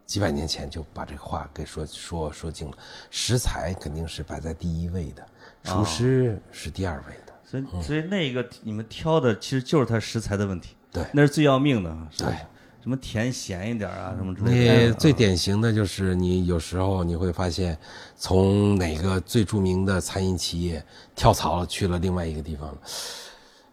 [0.07, 2.77] 几百年前就把这个话给说说说尽了。
[3.11, 5.27] 食材肯定是摆在第一位的，
[5.63, 7.33] 厨师是第二位的。
[7.45, 12.47] 所以所以那个你们挑的其实就是他食材的问题，对那是最要命的，是吧对
[12.83, 14.87] 什么甜咸一点啊，什么之类的。
[14.87, 17.79] 你最典型的就是你有时候你会发现，
[18.17, 20.83] 从哪个最著名的餐饮企业
[21.15, 22.79] 跳槽了去了另外一个地方了。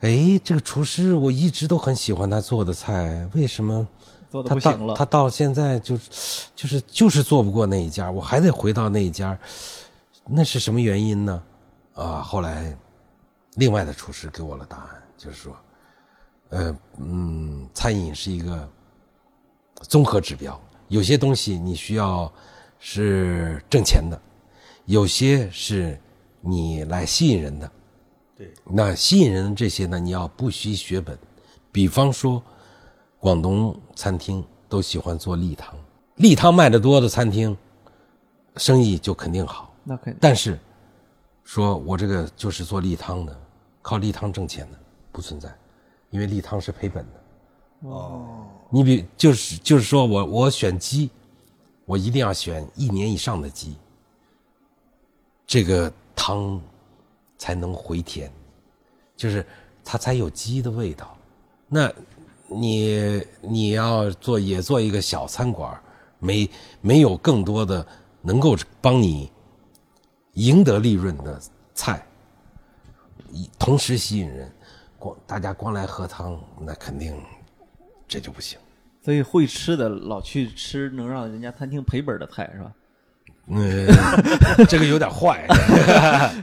[0.02, 3.88] 哎，这个厨师我一直都很喜欢他做的菜，为什么
[4.30, 5.98] 他不行了到他到现在就
[6.54, 9.38] 就是就是做不过那一家，我还得回到那一家，
[10.28, 11.42] 那是什么原因呢？
[11.96, 12.78] 啊，后来
[13.56, 15.56] 另外的厨师给我了答案，就是说，
[16.50, 18.70] 呃嗯，餐饮是一个
[19.88, 20.60] 综合指标，
[20.90, 22.32] 有些东西你需要
[22.80, 24.20] 是挣钱的，
[24.86, 26.00] 有些是
[26.42, 27.72] 你来吸引人的。
[28.36, 31.18] 对，那吸引人的这些呢，你要不惜血本。
[31.72, 32.44] 比方说，
[33.20, 35.76] 广东餐厅都喜欢做例汤，
[36.16, 37.56] 例汤卖的多的餐厅，
[38.58, 39.74] 生意就肯定好。
[39.84, 40.18] 那肯定。
[40.20, 40.60] 但是，
[41.44, 43.40] 说我这个就是做例汤的，
[43.82, 44.78] 靠例汤挣钱的
[45.12, 45.50] 不存在，
[46.10, 47.17] 因为例汤是赔本的。
[47.82, 51.10] 哦，你比就是就是说我我选鸡，
[51.86, 53.76] 我一定要选一年以上的鸡，
[55.46, 56.60] 这个汤
[57.38, 58.32] 才能回甜，
[59.16, 59.46] 就是
[59.86, 61.16] 它才有鸡的味道。
[61.68, 61.92] 那
[62.48, 65.80] 你你要做也做一个小餐馆，
[66.18, 66.50] 没
[66.82, 67.86] 没有更多的
[68.22, 69.32] 能够帮你
[70.34, 71.40] 赢得利润的
[71.76, 72.06] 菜，
[73.32, 74.52] 以同时吸引人，
[74.98, 77.16] 光大家光来喝汤，那肯定
[78.08, 78.58] 这就不行。
[79.02, 82.72] 所以会吃的老去吃能让人家餐厅赔本的菜是吧？
[83.50, 83.88] 嗯，
[84.68, 85.48] 这个有点坏。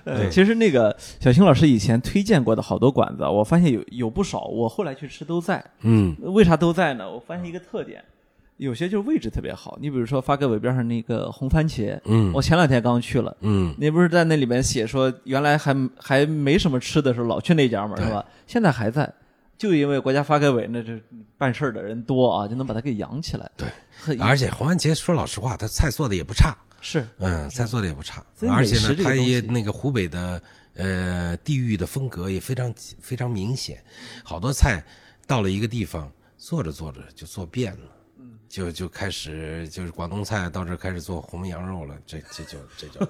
[0.05, 5.63] 对，其实那个小青老师以前推荐过的好多馆子，我发现有有不少，我后来去吃都在。
[5.83, 7.11] 嗯为啥都在呢？
[7.11, 8.03] 我发现一个特点，
[8.57, 9.77] 有些就是位置特别好。
[9.83, 18.25] 你比如说发改委边上那个红番茄，嗯我前两天刚去了，嗯，你不是在那里面写说原来还还没什么吃的时候老去那家嘛，是吧？
[18.47, 19.13] 现在还在，
[19.57, 21.01] 就因为国家发改委那这
[21.39, 23.51] 办事儿的人多啊，就能把它给养起来。
[23.57, 26.57] 对，而且红番茄说老实话，他菜做的也不差。
[26.87, 30.43] 是嗯，菜做的也不差，而且呢，它这个东西也那个湖北的
[30.75, 33.83] 呃地域的风格也非常非常明显，
[34.23, 34.85] 好多菜
[35.27, 37.89] 到了一个地方做着做着就做变了，
[38.19, 43.01] 嗯就就开始就是广东菜到这儿开始做红焖羊肉了，这这就这就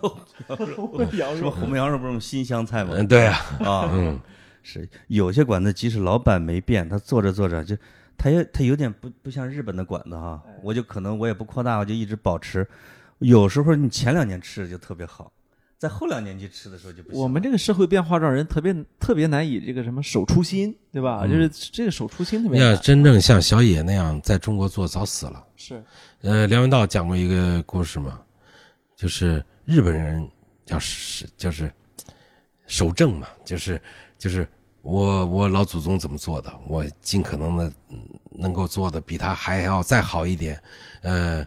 [1.19, 2.95] 羊什么红焖羊肉不是用新香菜吗？
[2.97, 4.21] 嗯对啊，啊，嗯
[4.65, 7.77] 是有些馆子即使老板没变，他做着做着就，
[8.19, 12.67] 他也他有点不不像日本的馆子哈，我就可能我也不扩大，我就一直保持。
[13.19, 15.31] 有时候你前两年吃的就特别好，
[15.79, 17.21] 在后两年去吃的时候就不行。
[17.21, 21.21] 我们这个社会变化让人特别特别难以这个什么守初心，对吧？
[21.25, 22.75] 嗯就是这个守初心特别要。
[22.77, 25.45] 真正像小野那样在中国做，早死了。
[25.57, 25.83] 是
[26.23, 28.21] 呃，梁文道讲过一个故事嘛，
[28.97, 30.29] 就是日本人
[30.67, 31.71] 要是就是
[32.67, 33.81] 守正嘛，就是
[34.25, 34.49] 就是
[34.81, 37.73] 我我老祖宗怎么做的，我尽可能的
[38.31, 40.59] 能够做的比他还要再好一点，
[41.03, 41.47] 呃，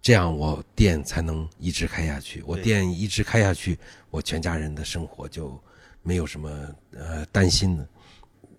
[0.00, 2.40] 这样我店才能一直开下去。
[2.46, 3.76] 我店一直开下去，
[4.08, 5.60] 我全家人的生活就
[6.00, 6.48] 没有什么
[6.92, 7.84] 呃担心的。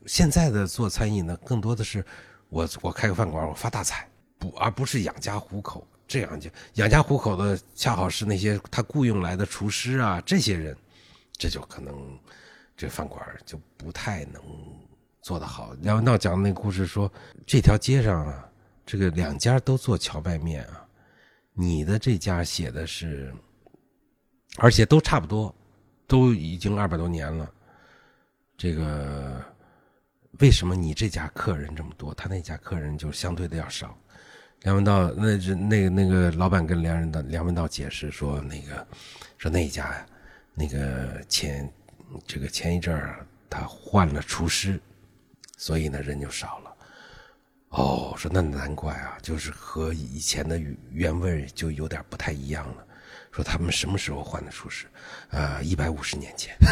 [0.08, 2.06] 现在的做餐饮呢，更多的是
[2.50, 4.06] 我我开个饭馆，我发大财，
[4.38, 5.88] 不而不是养家糊口。
[6.06, 10.76] 这样就养家糊口的，恰好是那些他雇佣来的厨师啊，这些人，
[11.32, 12.20] 这就可能
[12.76, 14.42] 这饭馆就不太能
[15.22, 15.74] 做得好。
[15.82, 17.12] 梁文道讲的那个故事说，
[17.46, 18.50] 这条街上啊，
[18.86, 20.86] 这个两家都做荞麦面啊，
[21.54, 23.34] 你的这家写的是，
[24.58, 25.54] 而且都差不多，
[26.08, 27.50] 都已经二百多年了，
[28.58, 29.44] 这个。
[30.40, 33.96] 为什么你这家客人这么多，他那家客人就相对的要少？
[34.62, 38.86] 梁文道那是那个那个老板跟梁文道梁文道解释说，那个
[39.38, 40.06] 说那家呀，
[40.56, 41.72] 那个前
[42.26, 44.80] 这个前一阵儿啊他换了厨师，
[45.58, 46.74] 所以呢人就少了。
[47.70, 50.62] 哦，说那难怪啊，就是和以前的
[50.92, 52.86] 原味就有点不太一样了。
[53.32, 54.86] 说他们什么时候换的厨师？
[55.32, 56.56] 啊、呃，一百五十年前。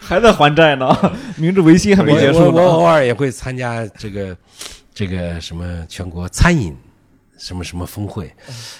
[0.00, 0.86] 还在还债呢，
[1.36, 2.60] 明治维新还没结束我。
[2.60, 4.36] 偶尔也会参加这个
[4.94, 6.76] 这个什么全国餐饮
[7.36, 8.32] 什么什么峰会，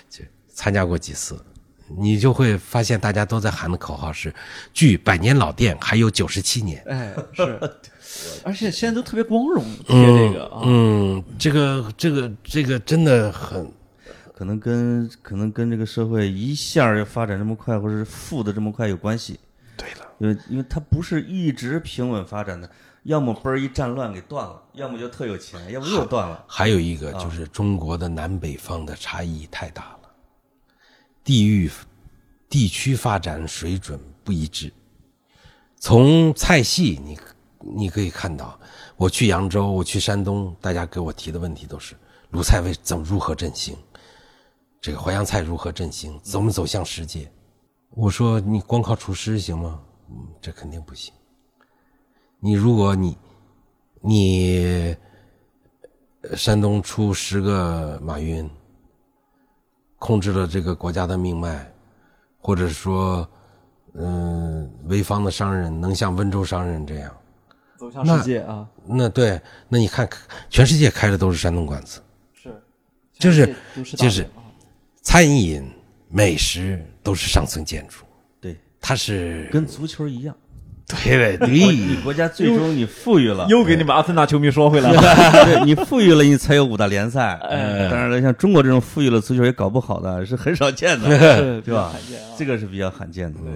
[0.09, 1.39] 就参加过几次，
[1.89, 4.35] 你就会发现大家都在喊的口号是
[4.75, 7.61] “距百年老店还有九十七年哎，是，
[8.45, 10.63] 而且现在都特别光荣贴这个啊。
[10.65, 13.71] 嗯，这个这个这个真的很
[14.35, 19.39] 可能跟可能跟这个社会一下儿发展这么快，或者是富的这么快有关系。
[19.77, 20.07] 对了。
[20.19, 22.69] 因为因为它不是一直平稳发展的，
[23.03, 26.43] 要么嘣儿一战乱给断了，要么就特有钱，要不又断了。
[26.49, 29.96] 还有一个就是中国的南北方的差异太大了，
[31.27, 31.69] 地域、
[32.49, 34.73] 地区发展水准不一致。
[35.77, 37.19] 从菜系你
[37.59, 38.57] 你可以看到，
[38.97, 41.97] 我去扬州，我去山东，大家给我提的问题都是
[42.31, 43.77] 鲁菜为怎如何振兴，
[44.81, 47.29] 这个淮扬菜如何振兴，怎么走向世界？
[47.91, 49.81] 我说你光靠厨师行吗？
[50.09, 51.13] 嗯，这肯定不行。
[52.39, 53.19] 你如果你
[54.01, 54.97] 你
[56.37, 58.49] 山东出十个马云，
[59.99, 61.67] 控制了这个国家的命脉，
[62.39, 63.29] 或者说，
[63.95, 67.17] 嗯、潍坊的商人能像温州商人这样，
[67.77, 70.09] 走向世界啊，那对，那你看，
[70.51, 72.01] 全世界开的都是山东馆子，
[72.35, 72.63] 是，
[73.19, 73.55] 就是
[73.97, 74.29] 就是
[75.03, 75.67] 餐饮、
[76.09, 78.05] 美食都是上层建筑，
[78.41, 80.37] 对，它是跟足球一样，
[81.05, 85.01] 对对你对，国家最终你富裕了，又给你们阿森纳球迷说回来了。
[85.45, 87.35] 对你富裕了，你才有五大联赛。
[87.43, 91.93] 哎当然了，像中国这种富裕了足球也搞不好的，是很少见的， 是对吧？
[92.39, 93.41] 这个是比较罕见的。
[93.41, 93.51] 对，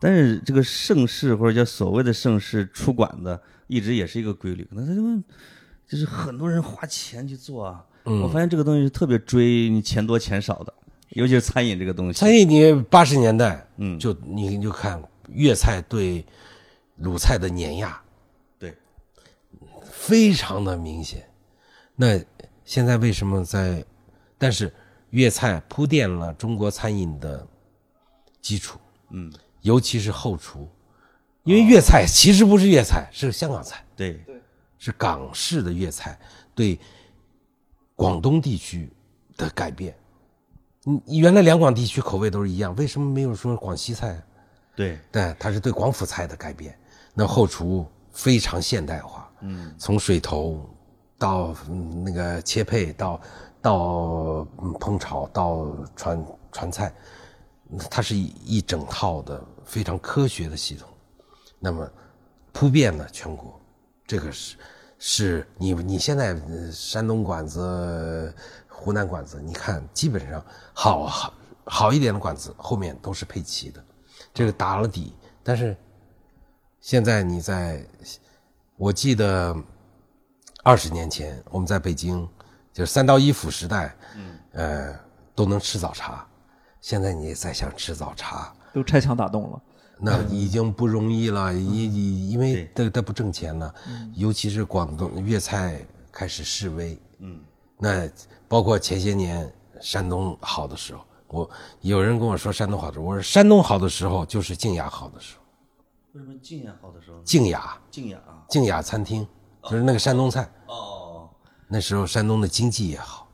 [0.00, 3.38] 但是这个盛世或者叫所谓的盛世出馆子，
[3.68, 4.64] 一直也是一个规律。
[4.64, 5.02] 可能他就
[5.88, 7.80] 就是很多人花钱去做啊。
[8.02, 10.72] 我发现这个东西是特别追你钱多钱少的，
[11.10, 12.12] 尤其是餐饮这个东西。
[12.18, 15.00] 餐饮你八十年代，嗯就你就看
[15.32, 16.24] 粤菜对
[16.96, 18.00] 鲁菜的碾压，
[18.58, 18.74] 对，
[19.84, 21.28] 非常的明显。
[21.94, 22.18] 那
[22.64, 23.84] 现在为什么在？
[24.38, 24.70] 但是
[25.10, 27.46] 粤菜铺垫了中国餐饮的
[28.42, 28.78] 基础，
[29.10, 29.32] 嗯，
[29.62, 30.68] 尤其是后厨，
[31.42, 34.22] 因为粤菜其实不是粤菜，是香港菜，对，
[34.78, 36.18] 是港式的粤菜
[36.54, 36.78] 对
[37.94, 38.90] 广东地区
[39.38, 39.96] 的改变。
[41.04, 44.22] 你原来两广地区口味都是一样，为什么没有说广西菜啊？
[44.76, 46.78] 对，对，它是对广府菜的改变。
[47.18, 50.68] 那后厨非常现代化，嗯，从水头
[51.18, 53.20] 到嗯那个切配，到
[53.62, 53.74] 到
[54.60, 56.92] 嗯烹炒，到传传菜，
[57.90, 60.86] 它是一一整套的非常科学的系统。
[61.58, 61.90] 那么
[62.52, 63.58] 铺遍了全国，
[64.06, 64.56] 这个是
[64.98, 68.34] 是你你现在呃山东馆子、
[68.68, 70.44] 湖南馆子，你看基本上
[70.74, 71.32] 好好
[71.64, 73.82] 好一点的馆子后面都是配齐的，
[74.34, 75.14] 这个打了底。
[75.42, 75.74] 但是
[76.86, 77.84] 现在你在，
[78.76, 79.52] 我记得
[80.62, 82.24] 二十年前我们在北京，
[82.72, 83.92] 就是三刀一府时代，
[84.52, 84.94] 呃，
[85.34, 86.24] 都能吃早茶。
[86.80, 89.60] 现在你再想吃早茶，都拆墙打洞了。
[89.98, 93.74] 那已经不容易了，因因因为这这不挣钱了，
[94.14, 97.40] 尤其是广东粤菜开始示威，嗯，
[97.78, 98.08] 那
[98.46, 105.42] 包括前些年山东好的时候，我有人跟我说山东好的时候，我说山东好的时候就是静雅好的时候，
[106.16, 107.20] 为什么静雅好的时候？
[107.24, 107.76] 静雅。
[107.90, 109.26] 静雅啊，静雅餐厅
[109.64, 111.28] 就是那个山东菜，哦，
[111.68, 113.28] 那时候山东的经济也好，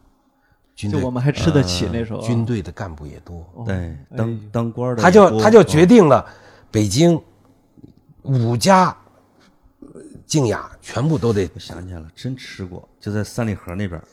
[0.74, 2.18] 军队就我们还吃得起那时候。
[2.18, 2.26] 啊。
[2.26, 6.28] 军队的干部也多，对，当当官的他就他就决定了
[6.72, 7.20] 北京
[8.22, 8.86] 五家
[9.78, 14.04] 呃静雅全部都得我想起来了，真吃过，就在三里河那边儿。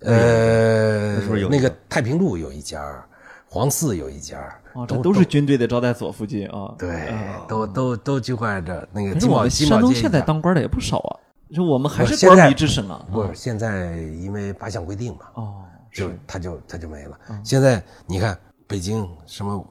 [0.00, 3.06] 呃那时候有那个太平路有一家，
[3.52, 4.38] 黄寺有一家，
[4.74, 6.72] 哦，这都是军队的招待所附近啊。
[6.78, 7.12] 对，
[7.48, 11.18] 都都都就快着那个可是我们山东现在当官的也不少啊，
[11.52, 13.04] 就我们还是官迷之省啊。
[13.10, 17.18] 不是现在因为八项规定嘛，哦，就他就他就没了。
[17.42, 18.38] 现在你看
[18.68, 19.66] 北京什么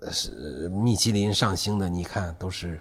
[0.00, 2.80] 呃是米其林上星的，你看都是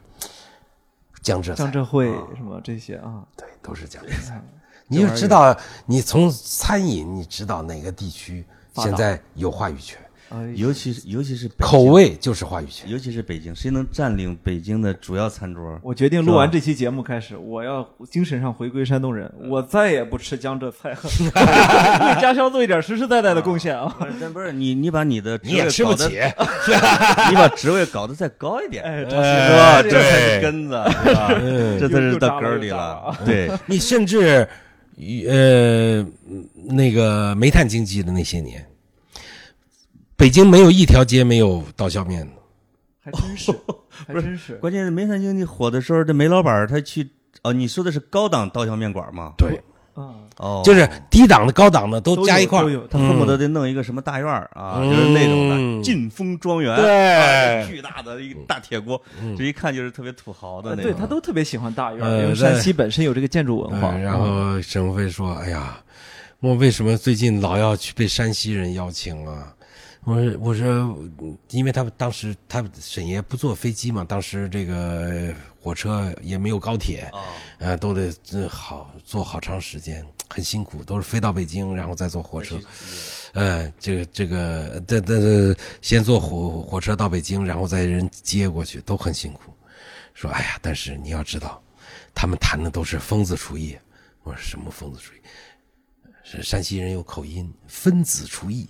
[1.23, 1.99] 江浙江浙沪
[2.35, 4.39] 什么这些啊，对，都是江浙菜。
[4.88, 5.57] 你就知道，
[5.88, 10.06] 你从餐饮，你知道哪个地区现在有话语权，哎
[10.55, 12.89] 尤其是尤其是北京口，味就是话语权。
[12.89, 15.80] 尤其是北京，谁能占领北京的主要餐桌？
[15.82, 20.97] 我决定录完这期节目开始，我要精神上回归山东人，我再也不吃江浙菜了，
[22.15, 23.95] 为家乡做一点实实在在的贡献啊！
[24.19, 26.19] 但 不是你，你把你的职你也位搞得吃不起，
[27.30, 29.82] 你把职位搞得再高一点，哎，是吧？
[29.82, 31.30] 这才是对根子，是吧？
[31.80, 33.17] 这才是到根儿里了了。
[33.25, 34.47] 对，你甚至，
[35.28, 36.05] 呃，
[36.65, 38.65] 那个煤炭经济的那些年，
[40.18, 42.34] 北京没有一条街没有刀削面的。
[42.99, 43.53] 还真 是，
[44.07, 44.55] 还真是。
[44.55, 47.07] 关键是煤炭经济火的时候，这煤老板他去
[47.43, 49.32] 哦，你说的是高档刀削面馆吗？
[49.38, 49.61] 对，
[49.93, 58.99] 啊，哦，就是低档的、高档的都都加一块他恨不得得弄一个什么大院儿啊，嗯就是那种的劲风庄园，对啊巨大的一个大铁锅，
[59.38, 60.86] 这一看就是特别土豪的那种。
[60.86, 63.91] 呃对他都特别喜欢大院，呃因为山西本身有这个建筑文化。
[63.93, 65.78] 嗯，然后沈鸿飞说：“哎呀，
[66.39, 69.53] 我为什么最近老要去被山西人邀请啊？”
[70.07, 70.97] 我说：“我说，
[71.49, 77.11] 因为他们当时他沈爷不坐飞机嘛，当时这个火车也没有高铁，
[77.59, 82.57] 呃，都得呃好坐好长时间，很辛苦，都是飞到北京，然后再坐火车。
[83.33, 85.19] 呃，这个这个，这这
[85.53, 89.51] 这，先坐火火车到北京，然后再人接过去，都很辛苦。
[90.13, 91.61] 说，哎呀，但是你要知道，
[92.15, 93.77] 他们谈的都是疯子厨艺。
[94.23, 95.17] 我说什么疯子厨艺？
[96.23, 98.69] 是山西人有口音，分子厨艺。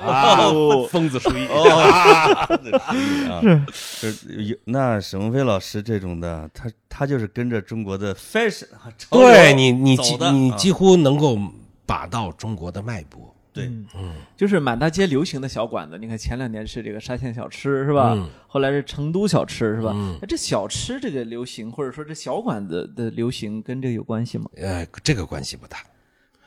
[0.00, 0.50] 啊，
[0.90, 8.66] 疯子厨艺哦，疯子厨艺啊，是有那沈鸿飞老师这种的，他他就是跟着中国的 fashion
[9.10, 11.38] 对你，你几你几乎能够
[11.86, 13.34] 把到中国的脉搏。
[13.50, 13.64] 对
[13.96, 18.12] 嗯就是满大街流行的小馆子，你看前两年是这个沙县小吃是吧？
[18.14, 19.90] 嗯后来是成都小吃是吧？
[19.94, 24.48] 嗯那这小吃这个流行，或者说这小馆子的流行，跟这个有关系吗？
[24.56, 25.78] 呃，这个关系不大。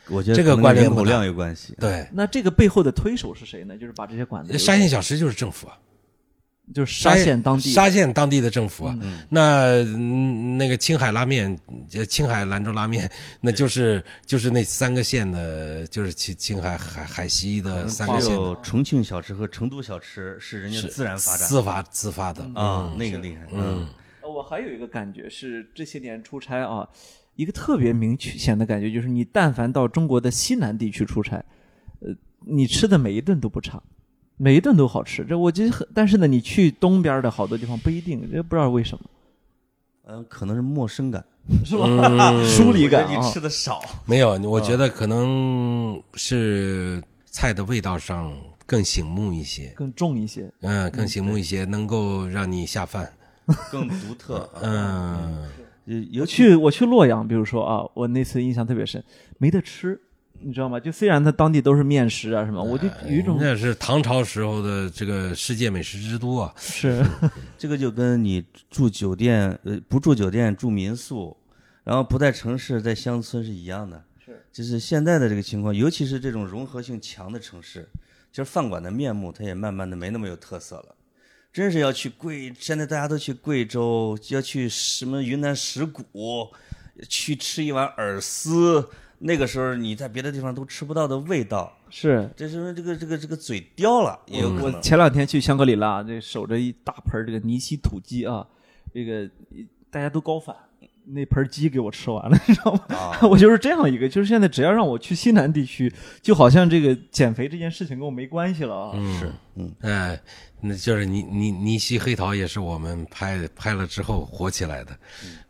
[0.09, 1.75] 我觉得这个关联口量有关系。
[1.79, 3.77] 对，那这个背后的推手是谁呢？
[3.77, 5.77] 就是把这些馆子沙县小吃就是政府啊。
[6.73, 8.97] 就是沙县当地沙县当地的政府啊。
[9.27, 11.59] 那嗯那个青海拉面，
[11.93, 22.41] 呃青海兰州拉面，那就是就是那三个县的，就是青青海海海西的三个只县有重庆小吃和成都小吃是人家自然发展自发自发的。
[22.53, 23.85] 啊，那个厉害，嗯，
[24.21, 26.87] 呃我还有一个感觉是这些年出差啊，
[27.35, 31.43] 一个特别明显的感觉就是，你但凡到中国的西南地区出差，
[32.01, 32.13] 呃，
[32.45, 33.81] 你吃的每一顿都不差，
[34.37, 35.25] 每一顿都好吃。
[35.25, 39.05] 这我觉得很，但是呢，你去东边的好多地方不一定，这不知道为什么，
[40.07, 41.23] 嗯，可能是陌生感，
[41.65, 41.85] 是吧？
[42.45, 43.39] 疏离感啊你吃。
[43.39, 48.31] 的少， 没有，我觉得可能是菜的味道上
[48.65, 53.11] 更醒目一些，更重一些，嗯，更醒目一些，能够让你下饭。
[53.71, 55.49] 更独特，嗯，呃
[56.11, 59.03] 尤其去我去洛阳，比如说啊，我那次印象特别深，
[59.37, 59.99] 没得吃，
[60.39, 60.79] 你知道吗？
[60.79, 66.53] 就虽然它当地都是面食啊什么，我就有一种那是唐朝时候的这个世界美食之都啊。
[66.57, 67.03] 是
[67.57, 71.35] 这个就跟你住酒店，呃，不住酒店住民宿，
[71.83, 74.03] 然后不在城市在乡村是一样的。
[74.23, 77.87] 是，就是现在的这个情况，尤其是这种融合性强的城市，
[78.31, 80.95] 其实饭馆的面目它也慢慢的没那么有特色了。
[81.53, 86.49] 真是要去贵，现在大家都去贵州，要去什么云南石鼓，
[87.09, 88.89] 去吃一碗饵丝，
[89.19, 91.77] 那个时候你在别的地方都吃不到的味道。
[91.89, 94.73] 是，这是因为这个这个这个嘴刁了，也有可能。
[94.73, 98.47] 我前两天去香格里拉，这守着一大盆儿这个尼西土鸡啊，
[98.93, 99.29] 这个
[99.89, 100.55] 大家都高反，
[101.05, 103.17] 那盆鸡给我吃完了，你知道吗？
[103.29, 105.91] 我就是这样一个，就是现在只要让我去西南地区，
[106.21, 108.91] 就好像这个减肥这件事情跟我没关系了啊。
[109.19, 110.19] 是，嗯，哎，
[110.61, 114.91] 那就是尼尼尼西黑桃也是我们拍拍了之后火起来的，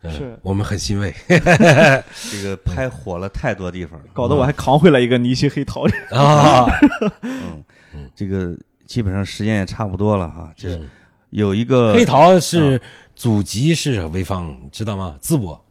[0.02, 4.06] 嗯是我们很欣慰 这个拍火了太多地方了。
[4.12, 5.86] 搞得我还扛回来一个尼西黑桃。
[6.10, 6.66] 啊。
[8.16, 10.50] 这个基本上时间也差不多了哈。
[10.56, 10.80] 这
[11.30, 12.80] 有一个黑桃是
[13.22, 15.16] 祖籍是潍坊，知道吗？
[15.22, 15.64] 淄博，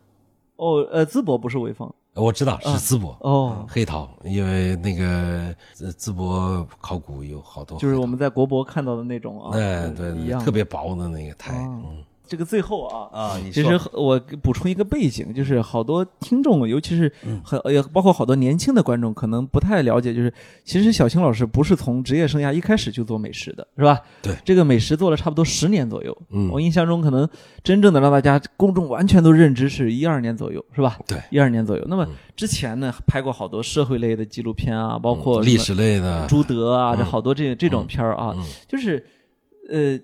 [0.56, 1.94] 哦，呃，淄博不是潍坊。
[2.14, 3.18] 我知道是淄博。
[3.20, 17.42] 哦，黑桃，因为那个呃淄博考古有好多，就是我们在国博看到的那种啊，哎对对，特别薄的那个胎，哦嗯这个最后啊啊，你其实我补充一个背景，就是好多听众，尤其是嗯。
[17.44, 24.00] 很也包括好多年轻的观众，可能不太了解，就是其实小青老师不是从职业生涯一开始就做美食的，是吧？
[24.22, 24.34] 对。
[24.46, 26.18] 这个美食做了差不多十年左右。
[26.30, 26.50] 嗯。
[26.54, 27.28] 我印象中可能
[27.62, 30.98] 真正的让大家公众完全都认知是一二年左右，是吧？
[31.06, 31.22] 对。
[31.32, 31.84] 一二年左右。
[31.90, 32.08] 那么
[32.38, 38.44] 之前呢，拍过好多社会类的纪录片啊，包括历史类的，朱德啊，这嗯好多这这种片儿啊，嗯。
[38.70, 39.06] 就是
[39.70, 40.00] 呃，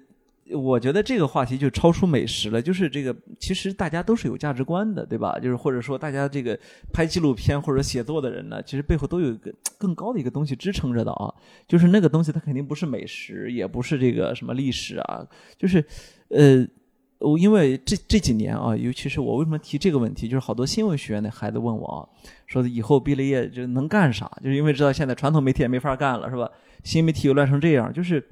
[0.54, 5.38] 我觉得这个话题就超出美食了，就是这个其实大家都是有价值观的，对吧？
[5.40, 6.58] 就是或者说大家这个
[6.94, 11.34] 拍纪录片或者写作的人呢，其实背后都有一个更高的一个东西支撑着的啊，
[11.68, 15.26] 就是那个东西它肯定不是美食，也不是这个什么历史啊，
[15.58, 15.84] 就是
[16.30, 16.68] 呃。
[17.20, 22.06] 我因为这这几年啊，尤其是我为什么提这个问题，就是好多新闻学院的孩子问我啊，
[22.46, 24.32] 说以后毕了业就能干啥？
[24.44, 26.48] 就是因为知道现在传统媒体也没法干了，是吧？
[26.84, 28.24] 新媒体又乱成这样，就是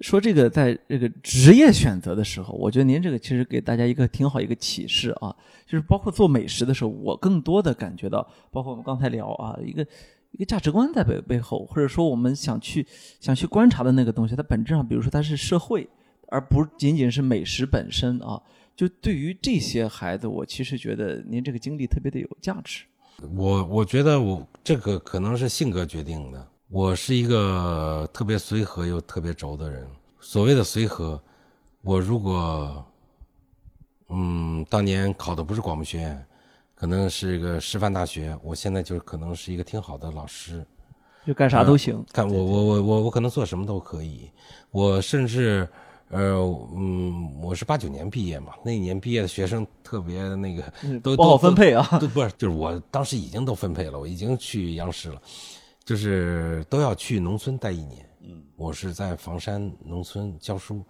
[0.00, 5.34] 说这个在这个职业选择的时候，我觉得您这个其实给大家一个挺好一个启示啊，
[5.66, 9.86] 就是包括做美食的时候，我更多的感觉到，包括我们刚才聊啊，一个
[10.32, 12.86] 一个价值观在背背后，或者说我们想去
[13.20, 15.88] 想去观察的那个东西，它本质上，比如说它是社会，
[16.28, 18.40] 而不仅仅是美食本身啊。
[18.76, 22.84] 就对于这些孩子，我其实觉得您这个经历特别的有价值。
[23.36, 26.48] 我我觉得我这个可能是性格决定的。
[26.68, 29.86] 我是一个特别随和又特别轴的人。
[30.20, 31.20] 所谓的随和，
[31.82, 32.84] 我如果
[34.08, 36.26] 嗯当年考的不是广播学院，
[36.74, 40.64] 可能是一个师范大学，我现在就可能是一个挺好的老师。
[41.26, 44.30] 就干啥都行，干我我我我我可能做什么都可以，
[44.70, 45.66] 我甚至
[46.08, 46.34] 呃
[46.74, 50.62] 嗯，我是八九年毕业嘛，那一年毕业的学生特别那个
[51.00, 51.98] 都不好分配啊。
[51.98, 55.22] 都不是，就是我当时已经都分配了，我已经去央视了，
[55.84, 58.08] 就是都要去农村待一年。
[58.26, 60.82] 嗯，我是在房山农村教书，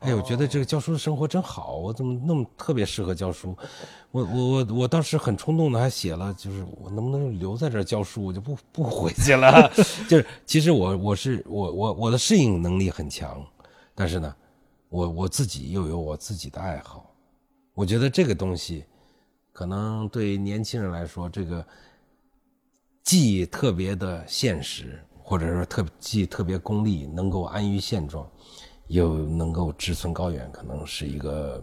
[0.00, 3.56] 哎，我觉得这个教书的生活真好，我怎么那么特别适合教书？
[4.10, 9.70] 我我我我当时很冲动的还写了，就是我能不能留在这儿教书，我就不 不回去了。
[10.10, 13.40] 就是其实我我是我我我的适应能力很强，
[13.94, 14.34] 但是呢，
[14.88, 17.08] 我我自己又有我自己的爱好，
[17.72, 18.84] 我觉得这个东西，
[19.52, 21.64] 可能对年轻人来说，这个
[23.02, 28.28] 既特别的现实，或者说特既特别功利，能够安于现状，
[28.88, 31.62] 又能够志存高远，可能是一个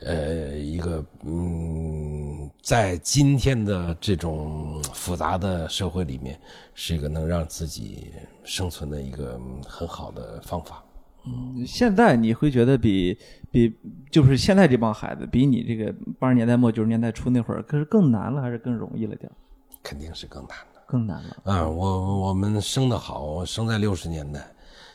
[0.00, 6.38] 呃一个嗯，在今天的这种复杂的社会里面，
[6.74, 8.12] 是一个能让自己
[8.44, 10.84] 生存的一个很好的方法。
[11.26, 13.18] 嗯现在你会觉得比
[13.50, 13.70] 比
[14.10, 19.34] 就是现在这帮孩子比你这个八十年代末九十年代初那会儿，可是更难了还是更容易了点儿？
[19.82, 20.80] 肯定是更难的。
[20.86, 21.36] 更难了。
[21.44, 24.44] 啊，我我们生的好，我生在六十年代，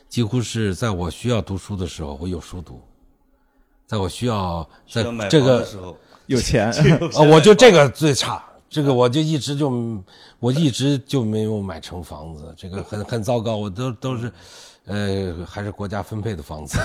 [0.08, 2.74] 几乎是在我需要读书的时候，我有书读；
[3.86, 5.96] 在我需要在买这个的时候，
[6.26, 6.70] 有钱，
[7.16, 10.02] 啊，我就这个最差，这个我就一直就
[10.38, 14.32] 我一直就没有买成房子，这个很很糟糕，我都都是。
[14.86, 16.78] 呃，还是国家分配的房子，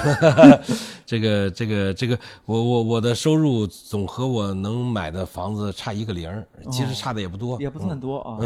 [1.06, 8.40] 这个这个这个，我我我的收入总和我能买的房子差一个零，其实差的也不多，也不算多啊。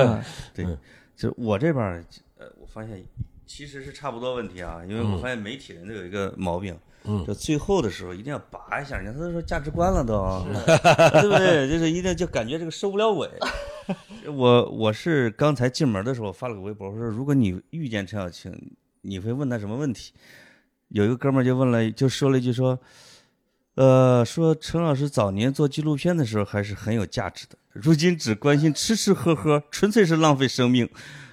[0.54, 0.66] 对，
[1.16, 2.04] 就我这边儿，
[2.36, 3.02] 呃，我发现
[3.46, 10.44] 其实是差不多问题啊，因为我发现媒体人都有一个毛病，嗯就最后的时候一定要拔一下，人家他都说价值观了都，
[11.18, 11.66] 对不对？
[11.66, 13.26] 就是一定就感觉这个收不了尾。
[14.26, 18.52] 我我是刚才进门的时候发了个微博，我说如果你遇见陈小青，
[19.08, 20.12] 你会问他什么问题？
[20.88, 22.78] 有一个哥们儿就问了，就说了一句说，
[23.74, 30.88] 呃，说陈老师早年做纪录片的时候还是很有价值的，如今只关心吃吃喝喝，纯粹是浪费生命。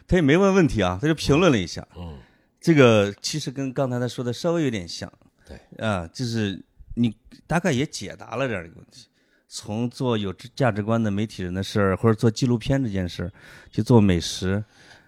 [0.08, 1.88] 他也没问问题啊，他就评论了一下。
[1.98, 2.18] 嗯，
[2.62, 5.12] 这个其实跟刚才他说的稍微有点像。
[5.48, 6.64] 对，啊，就是
[6.96, 7.16] 你
[7.48, 9.08] 大概也解答了这样一个问题。
[9.48, 13.32] 从做有价值观的媒体人的事儿，或者做纪录片这件事儿，
[13.72, 14.64] 去做美食，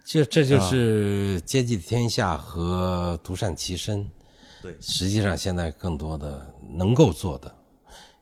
[0.10, 4.08] 这这就是接济天下和独善其身。
[4.62, 7.54] 对实际上现在更多的能够做的，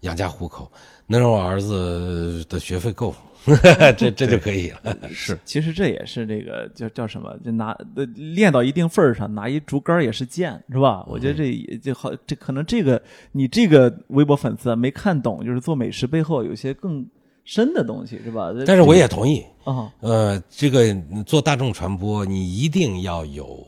[0.02, 0.70] 养家糊口，
[1.08, 3.16] 能让我儿子的学费够，
[3.98, 4.98] 这这就可以了。
[5.12, 7.38] 是其实这也是这个叫叫什么？
[7.46, 11.06] 就拿呃练到一定份儿上，拿一竹竿儿也是剑，是吧？
[11.08, 13.02] 我觉得这也就好，这可能这个
[13.32, 17.08] 你这个微博粉丝啊没看懂，就是做美食背后有些更
[17.46, 18.52] 深的东西，是吧？
[18.66, 20.94] 但是我也同意，啊，呃，这个
[21.26, 23.66] 做大众传播，你一定要有，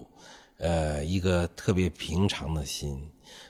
[0.58, 3.00] 呃，一个特别平常的心，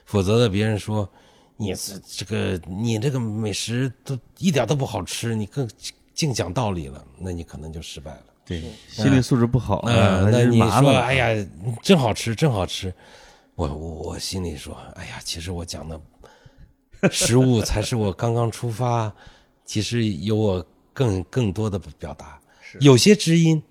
[0.04, 1.08] 否则的别人说
[1.56, 5.66] 你这这个你这个美食都一点都不好吃，你更
[6.14, 8.24] 净讲道理了，那你可能就失败了。
[8.44, 11.46] 对，心理素质不好，呃，啊那你说，哎呀，
[11.82, 12.92] 真好吃，真好吃，
[13.54, 16.00] 我我我心里说，哎呀，其实我讲的
[17.10, 19.12] 食物才是我刚刚出发，
[19.68, 20.64] 其实有我
[20.94, 22.40] 更更多的表达，
[22.80, 23.62] 有些知音，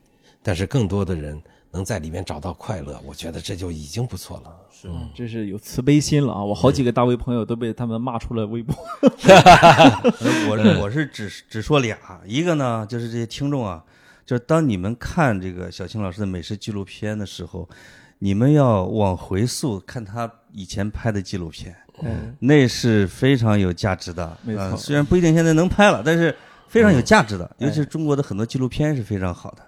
[0.44, 1.42] 但是更多的人
[1.72, 4.56] 能在里面找到快乐，我觉得这就已经不错了。
[4.72, 6.44] 是，这是有慈悲心了啊！
[6.44, 8.76] 我好几个大 V 朋友都被他们骂出了微博。
[9.02, 10.12] 呃
[10.48, 11.98] 我是我是只只说俩，
[12.28, 13.84] 一个呢就是这些听众啊，
[14.24, 17.68] 就是当你们看这个小青老师的美食纪录片的时候，
[18.20, 24.38] 你们要往回溯看他以前拍的纪录片，嗯，那是非常有价值的。
[24.44, 26.36] 没错呃虽然不一定现在能拍了，但是
[26.68, 27.50] 非常有价值的。
[27.58, 29.64] 尤其是中国的很多纪录片是非常好的。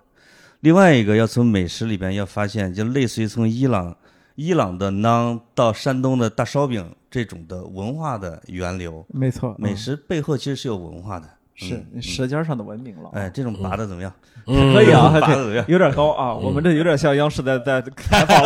[0.59, 3.95] 另外一个要从美食里边要发现，就类似于从伊朗
[4.35, 9.05] 伊朗的馕到山东的大烧饼这种的文化的源流。
[9.09, 11.27] 没错，美嗯食背后其实是有文化的。
[11.61, 13.09] 是嗯舌尖上的文明了。
[13.13, 14.11] 哎，这种拔的怎么样？
[14.47, 15.63] 可以啊， 拔的怎么样？
[15.67, 18.41] 有点高啊，我们这有点像央视在在采访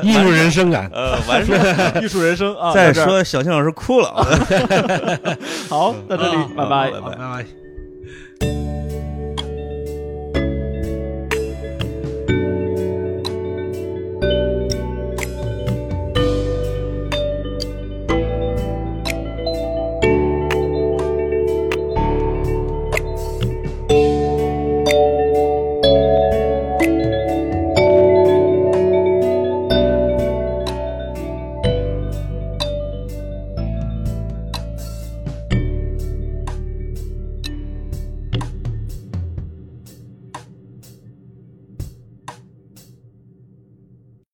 [0.06, 0.88] 艺术人生感。
[0.94, 2.00] 呃，完事儿。
[2.00, 2.72] 艺术人生啊。
[2.72, 4.08] 再说小庆老师哭了。
[5.68, 6.90] 好，到这里，拜拜。
[6.92, 8.67] 拜拜拜拜。